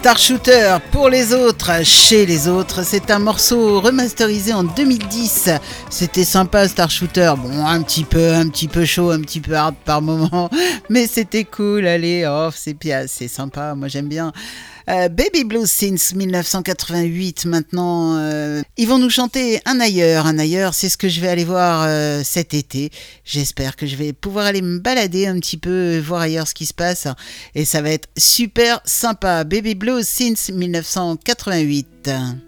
Starshooter 0.06 0.78
pour 0.92 1.10
les 1.10 1.34
autres, 1.34 1.84
chez 1.84 2.28
les 2.28 2.48
autres. 2.48 2.86
C'est 2.86 3.10
un 3.10 3.18
morceau 3.18 3.82
remasterisé 3.82 4.54
en 4.54 4.64
2010. 4.64 5.50
C'était 5.90 6.24
sympa 6.24 6.68
Starshooter. 6.68 7.34
Bon, 7.36 7.66
un 7.66 7.82
petit 7.82 8.04
peu, 8.04 8.32
un 8.36 8.48
petit 8.50 8.68
peu 8.68 8.86
chaud, 8.86 9.10
un 9.10 9.22
petit 9.22 9.42
peu 9.42 9.56
hard 9.56 9.74
par 9.84 10.04
moment. 10.04 10.52
Mais 10.90 11.08
c'était 11.08 11.44
cool. 11.44 11.88
Allez, 11.88 12.24
oh, 12.30 12.52
c'est 12.54 12.78
c'est 13.08 13.28
sympa. 13.28 13.74
Moi, 13.74 13.88
j'aime 13.88 14.08
bien. 14.08 14.32
Euh, 14.92 15.10
Baby 15.10 15.44
Blues 15.44 15.72
since 15.72 16.14
1988 16.14 17.46
maintenant 17.46 18.20
euh, 18.20 18.62
ils 18.78 18.88
vont 18.88 19.00
nous 19.00 19.10
chanter 19.10 19.62
un 19.66 19.80
ailleurs, 19.80 20.26
un 20.26 20.38
ailleurs, 20.38 20.74
c'est 20.74 20.90
ce 20.90 20.98
que 20.98 21.08
je 21.08 21.22
vais 21.22 21.30
aller 21.30 21.46
voir 21.46 21.84
euh, 21.88 22.24
cet 22.26 22.54
été. 22.54 22.92
J'espère 23.24 23.78
que 23.78 23.86
je 23.86 23.96
vais 23.96 24.12
pouvoir 24.12 24.46
aller 24.46 24.62
me 24.62 24.80
balader 24.80 25.28
un 25.28 25.40
petit 25.40 25.58
peu, 25.58 25.98
voir 26.00 26.22
ailleurs 26.22 26.48
ce 26.48 26.54
qui 26.54 26.66
se 26.66 26.74
passe. 26.74 27.08
Et 27.56 27.64
ça 27.64 27.82
va 27.82 27.92
être 27.92 28.10
super 28.18 28.82
sympa. 28.84 29.46
Baby 29.46 29.76
Blues 29.76 30.06
since 30.06 30.50
1988. 30.50 32.45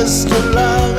just 0.00 0.30
a 0.30 0.50
alive. 0.50 0.89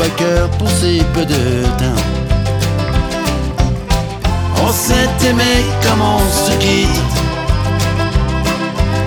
À 0.00 0.08
cœur 0.10 0.48
pour 0.58 0.68
si 0.68 1.02
peu 1.14 1.24
de 1.24 1.64
temps. 1.78 2.02
On 4.62 4.72
s'est 4.72 5.28
aimé 5.28 5.64
comme 5.82 6.02
on 6.02 6.18
se 6.44 6.52
quitte, 6.58 7.02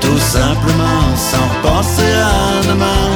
tout 0.02 0.20
simplement 0.20 1.06
sans 1.16 1.50
penser 1.62 2.14
à 2.14 2.68
demain. 2.68 3.08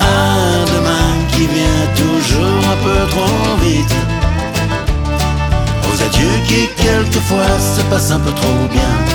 Un 0.00 0.64
demain 0.74 1.10
qui 1.32 1.46
vient 1.46 1.86
toujours 1.96 2.62
un 2.72 2.78
peu 2.84 3.10
trop 3.10 3.56
vite. 3.62 3.94
Aux 5.88 6.02
adieux 6.02 6.38
qui 6.46 6.68
quelquefois 6.82 7.58
se 7.76 7.82
passent 7.82 8.10
un 8.10 8.20
peu 8.20 8.32
trop 8.32 8.68
bien. 8.72 9.13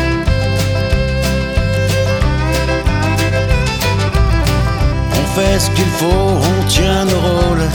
Fait 5.40 5.60
ce 5.60 5.70
qu'il 5.72 5.91
faut, 5.99 6.28
on 6.52 6.68
tient 6.68 7.06
nos 7.06 7.22
rôles. 7.30 7.68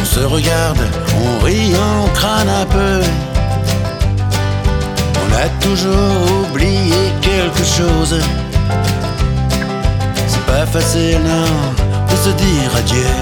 On 0.00 0.04
se 0.04 0.20
regarde, 0.20 0.82
on 1.22 1.44
rit, 1.44 1.72
on 1.74 2.08
crâne 2.18 2.50
un 2.62 2.66
peu. 2.66 3.00
On 5.22 5.28
a 5.44 5.48
toujours 5.66 6.22
oublié 6.42 7.02
quelque 7.28 7.64
chose. 7.78 8.16
C'est 10.26 10.46
pas 10.52 10.66
facile, 10.66 11.20
non, 11.32 11.52
de 12.10 12.16
se 12.24 12.30
dire 12.44 12.70
adieu. 12.80 13.14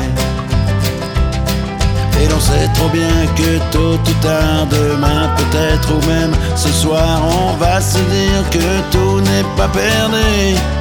Et 2.20 2.26
l'on 2.30 2.40
sait 2.40 2.68
trop 2.74 2.88
bien 2.88 3.16
que 3.36 3.50
tôt 3.72 3.94
ou 4.10 4.14
tard, 4.26 4.66
demain 4.70 5.24
peut-être 5.38 5.88
ou 5.96 6.00
même 6.06 6.34
ce 6.56 6.68
soir, 6.82 7.22
on 7.40 7.52
va 7.56 7.80
se 7.80 7.98
dire 8.16 8.42
que 8.50 8.66
tout 8.90 9.20
n'est 9.20 9.48
pas 9.56 9.68
perdu. 9.68 10.77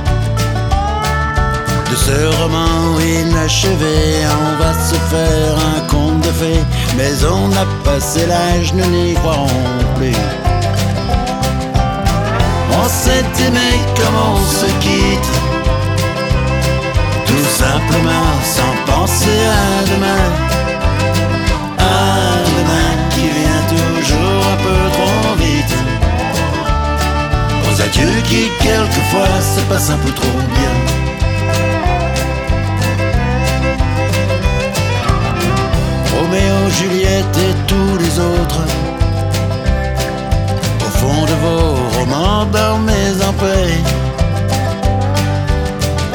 De 1.90 1.96
ce 1.96 2.42
roman 2.42 3.00
inachevé, 3.00 4.26
on 4.42 4.62
va 4.62 4.74
se 4.74 4.96
faire 4.96 5.56
un 5.56 5.82
conte 5.88 6.20
de 6.20 6.32
fées, 6.32 6.64
mais 6.98 7.14
on 7.26 7.50
a 7.54 7.66
passé 7.86 8.26
l'âge, 8.26 8.74
nous 8.74 8.86
n'y 8.88 9.14
croirons 9.14 9.48
plus. 9.96 10.12
On 12.80 12.90
s'est 12.90 13.46
aimé 13.46 13.70
comme 13.96 14.18
on 14.34 14.38
se 14.60 14.66
quitte, 14.82 15.32
tout 17.26 17.50
simplement 17.64 18.32
sans 18.44 18.92
penser 18.92 19.40
à 19.48 19.86
demain. 19.92 20.28
Un 21.80 22.44
demain 22.58 22.92
qui 23.12 23.28
vient 23.40 23.66
toujours 23.70 24.44
un 24.54 24.58
peu 24.66 24.80
trop 24.92 25.36
vite. 25.38 25.76
Aux 27.66 27.82
adieux 27.82 28.22
qui 28.26 28.50
quelquefois 28.60 29.42
se 29.56 29.62
passent 29.70 29.90
un 29.90 29.98
peu 29.98 30.12
trop 30.12 30.40
bien. 30.54 30.97
Juliette 36.70 37.38
et 37.38 37.56
tous 37.66 37.98
les 37.98 38.20
autres. 38.20 38.62
Au 40.86 40.90
fond 41.00 41.26
de 41.26 41.36
vos 41.44 42.00
romans, 42.00 42.46
dormez 42.52 43.14
en 43.28 43.34
paix. 43.34 43.74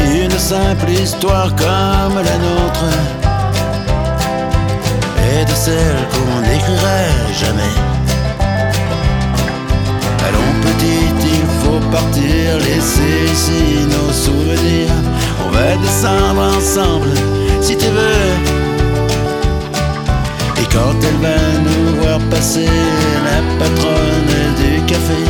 Une 0.05 0.39
simple 0.39 0.91
histoire 0.91 1.51
comme 1.57 2.17
la 2.29 2.39
nôtre. 2.47 2.85
Et 5.35 5.45
de 5.45 5.55
celle 5.55 6.07
qu'on 6.13 6.41
n'écrirait 6.43 7.17
jamais. 7.43 7.77
Allons 10.27 10.55
petite, 10.63 11.21
il 11.39 11.47
faut 11.61 11.81
partir, 11.91 12.59
laisser 12.59 13.33
ici 13.33 13.87
nos 13.95 14.13
souvenirs. 14.13 14.95
On 15.45 15.51
va 15.51 15.77
descendre 15.77 16.57
ensemble, 16.57 17.11
si 17.61 17.77
tu 17.77 17.87
veux. 17.87 18.62
Quand 20.73 20.95
elle 21.07 21.17
va 21.17 21.37
nous 21.67 22.01
voir 22.01 22.19
passer, 22.31 22.67
la 23.27 23.39
patronne 23.59 24.55
du 24.57 24.81
café 24.87 25.23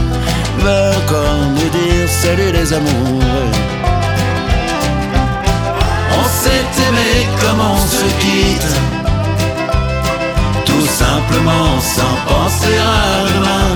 va 0.58 0.90
encore 0.90 1.42
nous 1.56 1.70
dire 1.78 2.08
salut 2.08 2.52
les 2.52 2.72
amoureux. 2.72 3.50
On 6.18 6.24
s'est 6.28 6.70
aimé 6.86 7.26
comme 7.40 7.60
on 7.60 7.78
se 7.78 8.04
quitte, 8.20 8.74
tout 10.64 10.86
simplement 10.86 11.80
sans 11.80 12.14
penser 12.32 12.76
à 12.78 13.26
demain. 13.34 13.70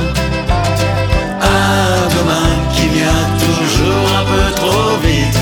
Un 1.43 2.07
demain 2.17 2.51
qui 2.75 2.87
vient 2.97 3.27
toujours 3.45 4.07
un 4.21 4.25
peu 4.33 4.55
trop 4.55 4.97
vite. 5.03 5.39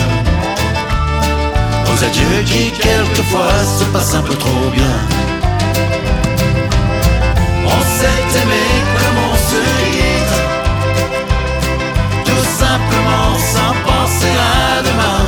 Aux 1.93 2.03
adieux 2.03 2.43
qui 2.47 2.71
quelquefois 2.71 3.59
se 3.79 3.85
passent 3.93 4.15
un 4.15 4.23
peu 4.23 4.35
trop 4.35 4.71
bien. 4.73 5.34
Aimé 8.43 8.65
comme 8.99 9.19
on 9.31 9.35
se 9.49 9.61
Tout 12.25 12.47
simplement 12.63 13.31
sans 13.53 13.75
penser 13.89 14.35
à 14.57 14.83
demain. 14.89 15.23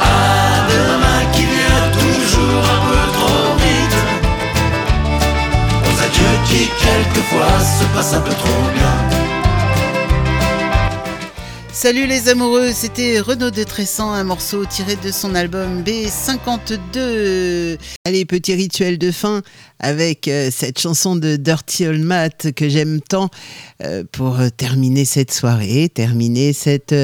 À 0.00 0.66
demain 0.74 1.20
qui 1.32 1.44
vient 1.54 1.86
toujours 2.00 2.64
un 2.76 2.80
peu 2.88 3.02
trop 3.16 3.48
vite. 3.64 3.98
Aux 5.86 5.98
adieux 6.06 6.36
qui 6.46 6.70
quelquefois 6.84 7.58
se 7.78 7.84
passent 7.94 8.14
un 8.14 8.20
peu 8.20 8.34
trop 8.34 8.64
bien 8.74 9.17
Salut 11.80 12.08
les 12.08 12.28
amoureux, 12.28 12.72
c'était 12.72 13.20
Renaud 13.20 13.52
de 13.52 13.62
Tressan, 13.62 14.10
un 14.10 14.24
morceau 14.24 14.64
tiré 14.64 14.96
de 14.96 15.12
son 15.12 15.36
album 15.36 15.84
B52. 15.84 17.78
Allez, 18.04 18.24
petit 18.24 18.56
rituel 18.56 18.98
de 18.98 19.12
fin 19.12 19.42
avec 19.78 20.26
euh, 20.26 20.50
cette 20.50 20.80
chanson 20.80 21.14
de 21.14 21.36
Dirty 21.36 21.86
Old 21.86 22.02
Matt 22.02 22.50
que 22.50 22.68
j'aime 22.68 23.00
tant 23.00 23.30
euh, 23.84 24.02
pour 24.10 24.40
euh, 24.40 24.48
terminer 24.48 25.04
cette 25.04 25.32
soirée, 25.32 25.88
terminer 25.88 26.52
cette... 26.52 26.96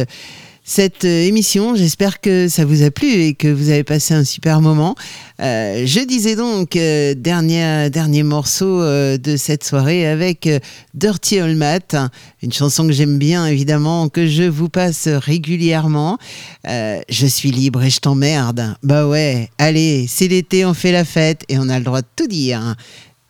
cette 0.64 1.04
euh, 1.04 1.26
émission. 1.26 1.76
J'espère 1.76 2.20
que 2.20 2.48
ça 2.48 2.64
vous 2.64 2.82
a 2.82 2.90
plu 2.90 3.06
et 3.06 3.34
que 3.34 3.48
vous 3.48 3.68
avez 3.68 3.84
passé 3.84 4.14
un 4.14 4.24
super 4.24 4.62
moment. 4.62 4.96
Euh, 5.40 5.84
je 5.86 6.00
disais 6.00 6.34
donc 6.34 6.74
euh, 6.74 7.14
dernier, 7.14 7.90
dernier 7.90 8.22
morceau 8.22 8.80
de 8.80 9.36
cette 9.36 9.62
soirée 9.62 10.06
avec 10.06 10.48
Dirty 10.94 11.40
Old 11.40 11.56
Matt, 11.56 11.96
une 12.42 12.52
chanson 12.52 12.86
que 12.86 12.92
j'aime 12.92 13.18
bien 13.18 13.46
évidemment, 13.46 14.08
que 14.08 14.26
je 14.26 14.44
vous 14.44 14.70
passe 14.70 15.06
régulièrement. 15.06 16.18
Je 16.64 17.26
suis 17.26 17.50
libre 17.50 17.82
et 17.82 17.90
je 17.90 18.00
t'emmerde. 18.00 18.76
Bah 18.82 19.06
ouais, 19.06 19.50
allez, 19.58 20.06
c'est 20.08 20.28
l'été, 20.28 20.64
on 20.64 20.74
fait 20.74 20.92
la 20.92 21.04
fête 21.04 21.42
et 21.48 21.58
on 21.58 21.68
a 21.68 21.78
le 21.78 21.84
droit 21.84 22.00
de 22.00 22.06
tout 22.16 22.26
dire. 22.26 22.74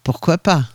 Pourquoi 0.04 0.38
pas? 0.38 0.68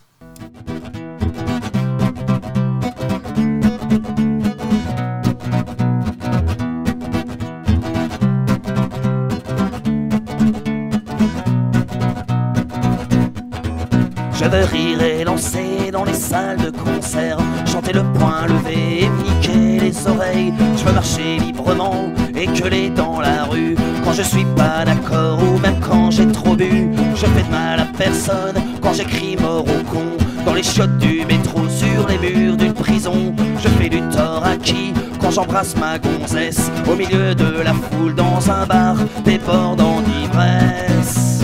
Je 14.42 14.46
veux 14.46 14.64
rire 14.64 15.02
et 15.02 15.26
lancer 15.26 15.92
dans 15.92 16.06
les 16.06 16.14
salles 16.14 16.60
de 16.60 16.70
concert, 16.70 17.38
chanter 17.66 17.92
le 17.92 18.04
poing 18.14 18.46
levé 18.48 19.02
et 19.04 19.10
niquer 19.10 19.86
les 19.86 20.08
oreilles. 20.08 20.54
Je 20.78 20.86
veux 20.86 20.94
marcher 20.94 21.40
librement 21.40 22.06
et 22.34 22.48
gueuler 22.48 22.90
dans 22.90 23.20
la 23.20 23.44
rue 23.44 23.76
quand 24.06 24.14
je 24.14 24.22
suis 24.22 24.46
pas 24.56 24.86
d'accord 24.86 25.40
ou 25.44 25.60
même 25.60 25.78
quand 25.82 26.10
j'ai 26.12 26.26
trop 26.28 26.56
bu. 26.56 26.90
Je 27.16 27.26
fais 27.26 27.44
de 27.44 27.52
mal 27.52 27.82
à 27.82 27.86
personne 27.98 28.56
quand 28.82 28.94
j'écris 28.94 29.36
mort 29.42 29.66
au 29.66 29.84
con 29.92 30.06
dans 30.46 30.54
les 30.54 30.64
chiottes 30.64 30.98
du 31.00 31.26
métro 31.26 31.68
sur 31.68 32.08
les 32.08 32.18
murs 32.18 32.56
d'une 32.56 32.74
prison. 32.74 33.36
Je 33.62 33.68
fais 33.68 33.90
du 33.90 34.00
tort 34.04 34.46
à 34.46 34.56
qui? 34.56 34.94
Quand 35.20 35.32
j'embrasse 35.32 35.76
ma 35.76 36.00
gonzesse 36.00 36.72
au 36.90 36.96
milieu 36.96 37.36
de 37.36 37.62
la 37.62 37.74
foule 37.74 38.16
dans 38.16 38.50
un 38.50 38.66
bar 38.66 38.96
débordant 39.26 40.00
d'ivresse. 40.00 41.42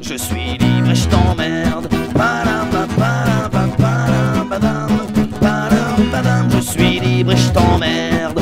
Je 0.00 0.16
suis 0.16 0.56
libre 0.58 0.90
et 0.90 0.94
je 0.94 1.06
t'emmerde. 1.08 1.93
Padam. 2.14 2.64
suis 6.74 7.00
libre 7.00 7.32
et 7.32 7.36
je 7.36 7.50
t'emmerde. 7.50 8.40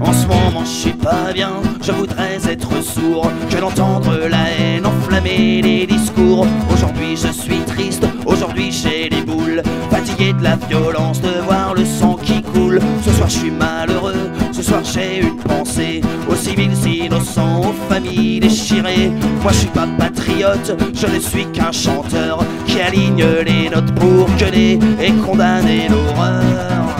En 0.00 0.12
ce 0.12 0.26
moment, 0.26 0.64
je 0.64 0.70
suis 0.70 0.92
pas 0.92 1.32
bien, 1.32 1.52
je 1.82 1.92
voudrais 1.92 2.38
être 2.48 2.82
sourd 2.82 3.30
que 3.50 3.56
d'entendre 3.60 4.12
la 4.28 4.50
haine 4.50 4.86
enflammer 4.86 5.62
les 5.62 5.86
discours. 5.86 6.46
Aujourd'hui, 6.72 7.16
je 7.16 7.32
suis 7.32 7.60
triste, 7.60 8.04
aujourd'hui, 8.26 8.70
j'ai 8.70 9.08
les 9.08 9.22
boules, 9.22 9.62
fatigué 9.90 10.32
de 10.32 10.42
la 10.42 10.56
violence, 10.56 11.20
de 11.20 11.40
voir 11.44 11.74
le 11.74 11.84
sang 11.84 12.16
qui 12.22 12.42
coule. 12.42 12.80
Ce 13.04 13.10
soir, 13.12 13.28
je 13.28 13.38
suis 13.38 13.50
malheureux, 13.50 14.30
ce 14.62 14.68
soir, 14.68 14.82
j'ai 14.84 15.20
une 15.22 15.36
pensée 15.36 16.00
aux 16.28 16.36
civils 16.36 16.76
innocents, 16.86 17.60
aux 17.60 17.92
familles 17.92 18.38
déchirées. 18.40 19.10
Moi, 19.42 19.50
je 19.50 19.58
suis 19.58 19.68
pas 19.68 19.88
patriote, 19.98 20.76
je 20.94 21.06
ne 21.06 21.18
suis 21.18 21.46
qu'un 21.46 21.72
chanteur 21.72 22.44
qui 22.66 22.80
aligne 22.80 23.24
les 23.44 23.68
notes 23.70 23.92
pour 23.94 24.28
gueuler 24.38 24.78
et 25.00 25.12
condamner 25.26 25.88
l'horreur. 25.88 26.96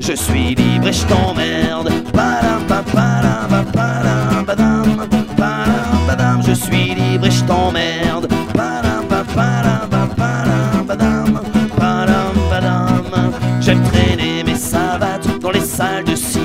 Je 0.00 0.14
suis 0.14 0.54
libre 0.54 0.88
et 0.88 0.92
je 0.92 1.04
t'emmerde. 1.06 1.90
Je 6.46 6.52
suis 6.52 6.94
libre 6.94 7.26
et 7.26 7.30
je 7.30 7.44
t'emmerde. 7.44 8.33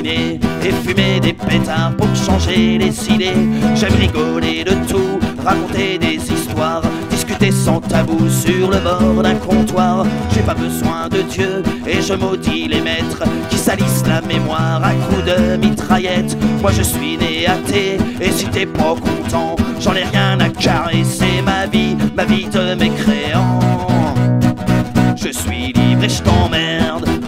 Et 0.06 0.40
fumer 0.84 1.20
des 1.20 1.34
pétards 1.34 1.94
pour 1.98 2.14
changer 2.16 2.78
les 2.78 3.10
idées. 3.10 3.34
J'aime 3.76 3.96
rigoler 3.96 4.64
de 4.64 4.74
tout, 4.88 5.20
raconter 5.44 5.98
des 5.98 6.16
histoires, 6.16 6.82
discuter 7.10 7.52
sans 7.52 7.82
tabou 7.82 8.30
sur 8.30 8.70
le 8.70 8.80
bord 8.80 9.24
d'un 9.24 9.36
comptoir. 9.36 10.06
J'ai 10.34 10.42
pas 10.42 10.54
besoin 10.54 11.10
de 11.10 11.22
Dieu 11.22 11.64
et 11.88 12.02
je 12.02 12.14
maudis 12.14 12.68
les 12.68 12.82
maîtres 12.82 13.24
qui 13.50 13.58
salissent 13.58 14.06
la 14.08 14.22
mémoire 14.22 14.82
à 14.84 14.92
coups 14.94 15.26
de 15.26 15.58
mitraillette. 15.58 16.38
Moi 16.62 16.72
je 16.72 16.84
suis 16.84 17.18
né 17.18 17.48
athée 17.48 17.98
et 18.22 18.32
si 18.32 18.46
t'es 18.46 18.66
pas 18.66 18.96
content, 18.96 19.56
j'en 19.80 19.94
ai 19.94 20.04
rien 20.04 20.40
à 20.40 20.50
carrer. 20.50 21.04
Ma 21.46 21.66
vie, 21.66 21.96
ma 22.16 22.26
vie 22.26 22.48
de 22.48 22.76
mécréant. 22.76 23.60
Je 25.16 25.32
suis 25.32 25.74
libre 25.74 26.04
et 26.04 26.10
je 26.10 26.22
t'emmerde. 26.22 27.19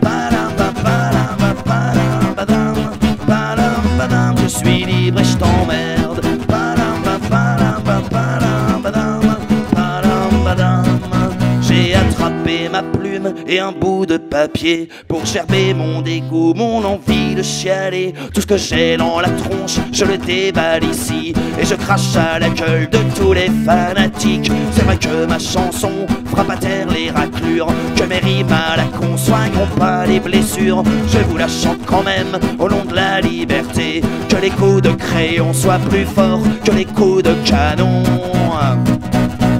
Plume 12.83 13.33
et 13.47 13.59
un 13.59 13.71
bout 13.71 14.05
de 14.05 14.17
papier 14.17 14.89
pour 15.07 15.25
gerber 15.25 15.73
mon 15.73 16.01
dégoût, 16.01 16.53
mon 16.55 16.83
envie 16.83 17.35
de 17.35 17.41
chialer. 17.41 18.13
Tout 18.33 18.41
ce 18.41 18.47
que 18.47 18.57
j'ai 18.57 18.97
dans 18.97 19.19
la 19.19 19.29
tronche, 19.29 19.77
je 19.91 20.05
le 20.05 20.17
déballe 20.17 20.83
ici 20.83 21.33
et 21.59 21.65
je 21.65 21.75
crache 21.75 22.15
à 22.15 22.39
la 22.39 22.49
gueule 22.49 22.89
de 22.89 22.99
tous 23.15 23.33
les 23.33 23.49
fanatiques. 23.65 24.51
C'est 24.71 24.83
vrai 24.83 24.97
que 24.97 25.25
ma 25.25 25.39
chanson 25.39 25.91
frappe 26.25 26.49
à 26.49 26.57
terre 26.57 26.87
les 26.89 27.11
raclures, 27.11 27.67
que 27.95 28.03
mes 28.03 28.19
rimes 28.19 28.47
à 28.51 28.77
la 28.77 28.85
con 28.85 29.17
soigneront 29.17 29.67
pas 29.77 30.05
les 30.05 30.19
blessures. 30.19 30.83
Je 31.07 31.19
vous 31.19 31.37
la 31.37 31.47
chante 31.47 31.85
quand 31.85 32.03
même 32.03 32.39
au 32.59 32.69
nom 32.69 32.83
de 32.85 32.95
la 32.95 33.21
liberté, 33.21 34.01
que 34.29 34.37
les 34.37 34.49
coups 34.49 34.81
de 34.81 34.91
crayon 34.91 35.53
soient 35.53 35.79
plus 35.89 36.05
forts 36.05 36.43
que 36.63 36.71
les 36.71 36.85
coups 36.85 37.23
de 37.23 37.33
canon. 37.45 38.03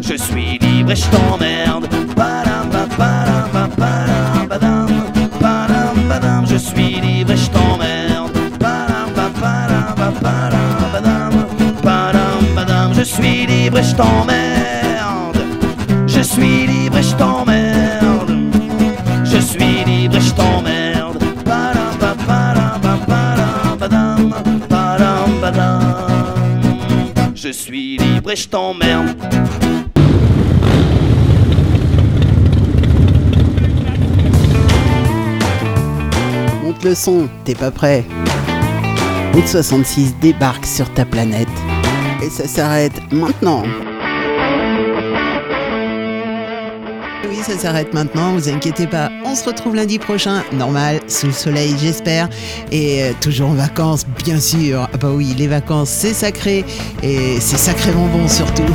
Je 0.02 0.16
suis 0.16 0.58
libre 0.60 0.92
et 0.92 0.96
je 0.96 1.06
t'emmerde. 1.06 1.88
Suis 13.12 13.46
libre 13.46 13.80
et 13.80 13.84
je 13.84 13.96
t'emmerde. 13.96 15.38
Je 16.08 16.22
suis 16.22 16.68
libre 16.68 16.98
et 16.98 17.04
je 17.04 17.16
t'emmerde. 17.16 18.32
Je 19.26 19.40
suis 19.40 19.84
libre 19.86 20.16
et 20.16 20.22
je 20.22 20.34
t'emmerde. 20.34 21.18
Je 27.36 27.50
suis 27.52 27.98
libre 27.98 28.32
et 28.32 28.36
je 28.36 28.48
t'emmerde. 28.48 29.16
Monte 36.64 36.84
le 36.84 36.96
son, 36.96 37.28
t'es 37.44 37.56
pas 37.56 37.72
prêt 37.72 38.06
Route 39.34 39.48
66 39.48 40.16
débarque 40.22 40.66
sur 40.66 40.94
ta 40.94 41.04
planète. 41.04 41.50
Et 42.22 42.30
ça 42.30 42.48
s'arrête 42.48 42.94
maintenant. 43.12 43.64
Oui, 47.28 47.38
ça 47.38 47.58
s'arrête 47.58 47.94
maintenant, 47.94 48.34
vous 48.34 48.48
inquiétez 48.48 48.86
pas. 48.86 49.10
On 49.26 49.34
se 49.34 49.46
retrouve 49.46 49.76
lundi 49.76 49.98
prochain, 49.98 50.44
normal, 50.54 51.00
sous 51.08 51.28
le 51.28 51.34
soleil, 51.34 51.76
j'espère. 51.80 52.30
Et 52.72 53.04
euh, 53.04 53.12
toujours 53.22 53.50
en 53.50 53.54
vacances, 53.54 54.06
bien 54.24 54.40
sûr. 54.40 54.88
Ah 54.94 54.98
bah 54.98 55.10
oui, 55.12 55.34
les 55.38 55.48
vacances, 55.48 55.90
c'est 55.90 56.14
sacré. 56.14 56.64
Et 57.02 57.40
c'est 57.40 57.58
sacrément 57.58 58.06
bon 58.08 58.28
surtout. 58.28 58.72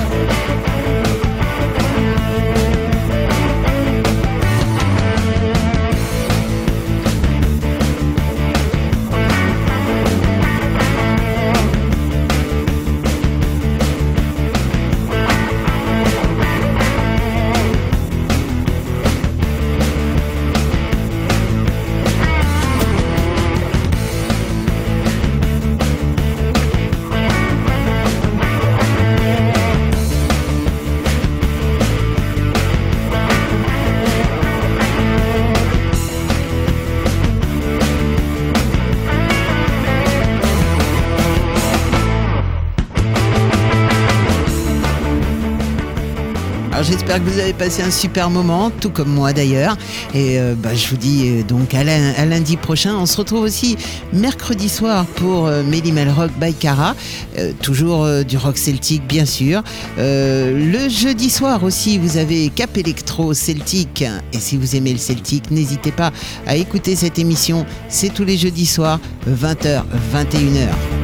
Que 47.18 47.30
vous 47.30 47.38
avez 47.38 47.52
passé 47.52 47.82
un 47.82 47.90
super 47.90 48.30
moment, 48.30 48.70
tout 48.70 48.90
comme 48.90 49.08
moi 49.08 49.32
d'ailleurs. 49.32 49.76
Et 50.14 50.38
euh, 50.38 50.54
bah, 50.56 50.74
je 50.74 50.88
vous 50.88 50.96
dis 50.96 51.28
euh, 51.28 51.42
donc 51.42 51.74
à, 51.74 51.84
lundi 51.84 52.56
prochain. 52.56 52.94
On 52.96 53.06
se 53.06 53.16
retrouve 53.16 53.42
aussi 53.42 53.76
mercredi 54.12 54.68
soir 54.68 55.06
pour 55.06 55.46
euh, 55.46 55.62
Mélimel 55.62 56.10
Rock 56.10 56.30
by 56.40 56.52
Cara. 56.54 56.94
Euh, 57.38 57.52
toujours 57.62 58.04
euh, 58.04 58.22
du 58.22 58.36
rock 58.36 58.58
celtique 58.58 59.06
bien 59.06 59.24
sûr. 59.24 59.62
Le 59.98 60.88
jeudi 60.88 61.30
soir 61.30 61.62
aussi, 61.62 61.98
vous 61.98 62.16
avez 62.16 62.50
Cap 62.50 62.76
Electro 62.76 63.34
Celtique. 63.34 64.04
Et 64.32 64.38
si 64.38 64.56
vous 64.56 64.76
aimez 64.76 64.92
le 64.92 64.98
celtique, 64.98 65.50
n'hésitez 65.50 65.92
pas 65.92 66.12
à 66.46 66.56
écouter 66.56 66.96
cette 66.96 67.18
émission. 67.18 67.66
C'est 67.88 68.12
tous 68.12 68.24
les 68.24 68.36
jeudis 68.36 68.66
soirs, 68.66 69.00
20h, 69.28 69.82
21h. 70.14 70.95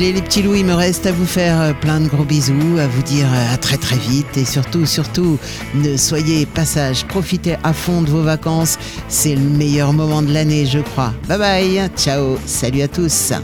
Allez 0.00 0.14
les 0.14 0.22
petits 0.22 0.40
loups, 0.40 0.54
il 0.54 0.64
me 0.64 0.72
reste 0.72 1.04
à 1.04 1.12
vous 1.12 1.26
faire 1.26 1.60
euh, 1.60 1.72
plein 1.74 2.00
de 2.00 2.08
gros 2.08 2.24
bisous, 2.24 2.78
à 2.78 2.86
vous 2.86 3.02
dire 3.02 3.26
euh, 3.26 3.52
à 3.54 3.58
très 3.58 3.76
très 3.76 3.98
vite 3.98 4.34
et 4.38 4.46
surtout, 4.46 4.86
surtout, 4.86 5.38
ne 5.74 5.98
soyez 5.98 6.46
passage, 6.46 7.04
profitez 7.04 7.56
à 7.64 7.74
fond 7.74 8.00
de 8.00 8.08
vos 8.08 8.22
vacances, 8.22 8.78
c'est 9.08 9.34
le 9.34 9.42
meilleur 9.42 9.92
moment 9.92 10.22
de 10.22 10.32
l'année 10.32 10.64
je 10.64 10.78
crois. 10.78 11.12
Bye 11.28 11.38
bye, 11.38 11.90
ciao, 11.98 12.38
salut 12.46 12.80
à 12.80 12.88
tous. 12.88 13.34